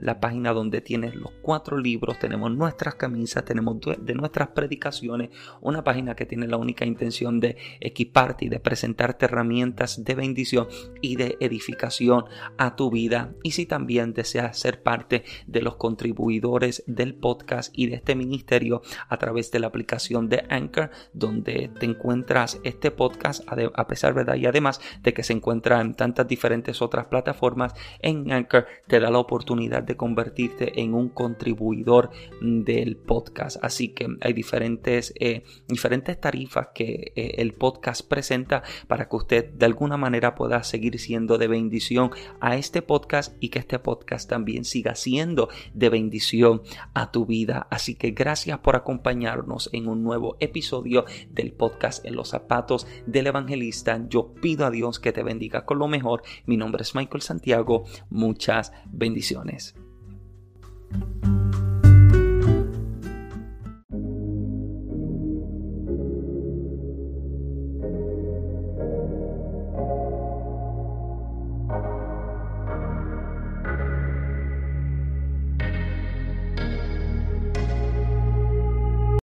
la 0.00 0.20
página 0.20 0.52
donde 0.52 0.80
tienes 0.80 1.16
los 1.16 1.32
cuatro 1.42 1.78
libros, 1.78 2.20
tenemos 2.20 2.48
nuestras 2.52 2.94
camisas, 2.94 3.44
tenemos 3.44 3.76
de 3.98 4.14
nuestras 4.14 4.48
predicaciones, 4.48 5.30
una 5.60 5.82
página 5.82 6.14
que 6.14 6.26
tiene 6.26 6.46
la 6.46 6.58
única 6.58 6.84
intención 6.84 7.40
de 7.40 7.56
equiparte 7.80 8.44
y 8.44 8.48
de 8.48 8.60
presentarte 8.60 9.24
herramientas 9.24 10.04
de 10.04 10.14
bendición 10.14 10.68
y 11.02 11.16
de 11.16 11.36
edificación 11.40 12.26
a 12.56 12.76
tu 12.76 12.88
vida. 12.88 13.34
Y 13.42 13.50
si 13.50 13.66
también 13.66 14.14
deseas 14.14 14.56
ser 14.56 14.80
parte 14.80 15.24
de 15.48 15.60
los 15.60 15.74
contribuidores 15.74 16.84
del 16.86 17.16
podcast 17.16 17.76
y 17.76 17.86
de 17.86 17.96
este 17.96 18.14
ministerio 18.14 18.80
a 19.08 19.16
través 19.16 19.50
de 19.50 19.58
la 19.58 19.66
aplicación 19.66 20.28
de 20.28 20.44
Anchor, 20.50 20.90
donde 21.12 21.68
te 21.80 21.86
encuentras 21.86 22.60
este 22.62 22.92
podcast, 22.92 23.42
a 23.48 23.86
pesar 23.88 24.14
verdad 24.14 24.36
y 24.36 24.46
además 24.46 24.80
de 25.02 25.12
que 25.12 25.24
se 25.24 25.32
encuentra 25.32 25.80
en 25.80 25.94
tantas 25.94 26.28
diferentes 26.28 26.80
otras 26.80 27.06
plataformas, 27.06 27.74
en 27.98 28.30
Anchor 28.30 28.66
te 28.86 29.00
da 29.00 29.10
la 29.10 29.18
oportunidad 29.18 29.63
de 29.68 29.96
convertirte 29.96 30.80
en 30.80 30.94
un 30.94 31.08
contribuidor 31.08 32.10
del 32.40 32.96
podcast. 32.96 33.56
Así 33.62 33.88
que 33.88 34.08
hay 34.20 34.32
diferentes, 34.32 35.14
eh, 35.18 35.44
diferentes 35.68 36.20
tarifas 36.20 36.68
que 36.74 37.12
eh, 37.16 37.34
el 37.38 37.54
podcast 37.54 38.06
presenta 38.06 38.62
para 38.86 39.08
que 39.08 39.16
usted 39.16 39.50
de 39.52 39.66
alguna 39.66 39.96
manera 39.96 40.34
pueda 40.34 40.62
seguir 40.62 40.98
siendo 40.98 41.38
de 41.38 41.48
bendición 41.48 42.10
a 42.40 42.56
este 42.56 42.82
podcast 42.82 43.34
y 43.40 43.48
que 43.48 43.58
este 43.58 43.78
podcast 43.78 44.28
también 44.28 44.64
siga 44.64 44.94
siendo 44.94 45.48
de 45.72 45.88
bendición 45.88 46.62
a 46.92 47.10
tu 47.10 47.26
vida. 47.26 47.66
Así 47.70 47.94
que 47.94 48.10
gracias 48.10 48.58
por 48.58 48.76
acompañarnos 48.76 49.70
en 49.72 49.88
un 49.88 50.02
nuevo 50.02 50.36
episodio 50.40 51.04
del 51.30 51.52
podcast 51.52 52.04
en 52.04 52.16
los 52.16 52.28
zapatos 52.28 52.86
del 53.06 53.26
evangelista. 53.26 54.00
Yo 54.08 54.34
pido 54.34 54.66
a 54.66 54.70
Dios 54.70 54.98
que 55.00 55.12
te 55.12 55.22
bendiga 55.22 55.64
con 55.64 55.78
lo 55.78 55.88
mejor. 55.88 56.22
Mi 56.46 56.56
nombre 56.56 56.82
es 56.82 56.94
Michael 56.94 57.22
Santiago. 57.22 57.84
Muchas 58.10 58.72
bendiciones. 58.86 59.53
diferença. 59.54 59.74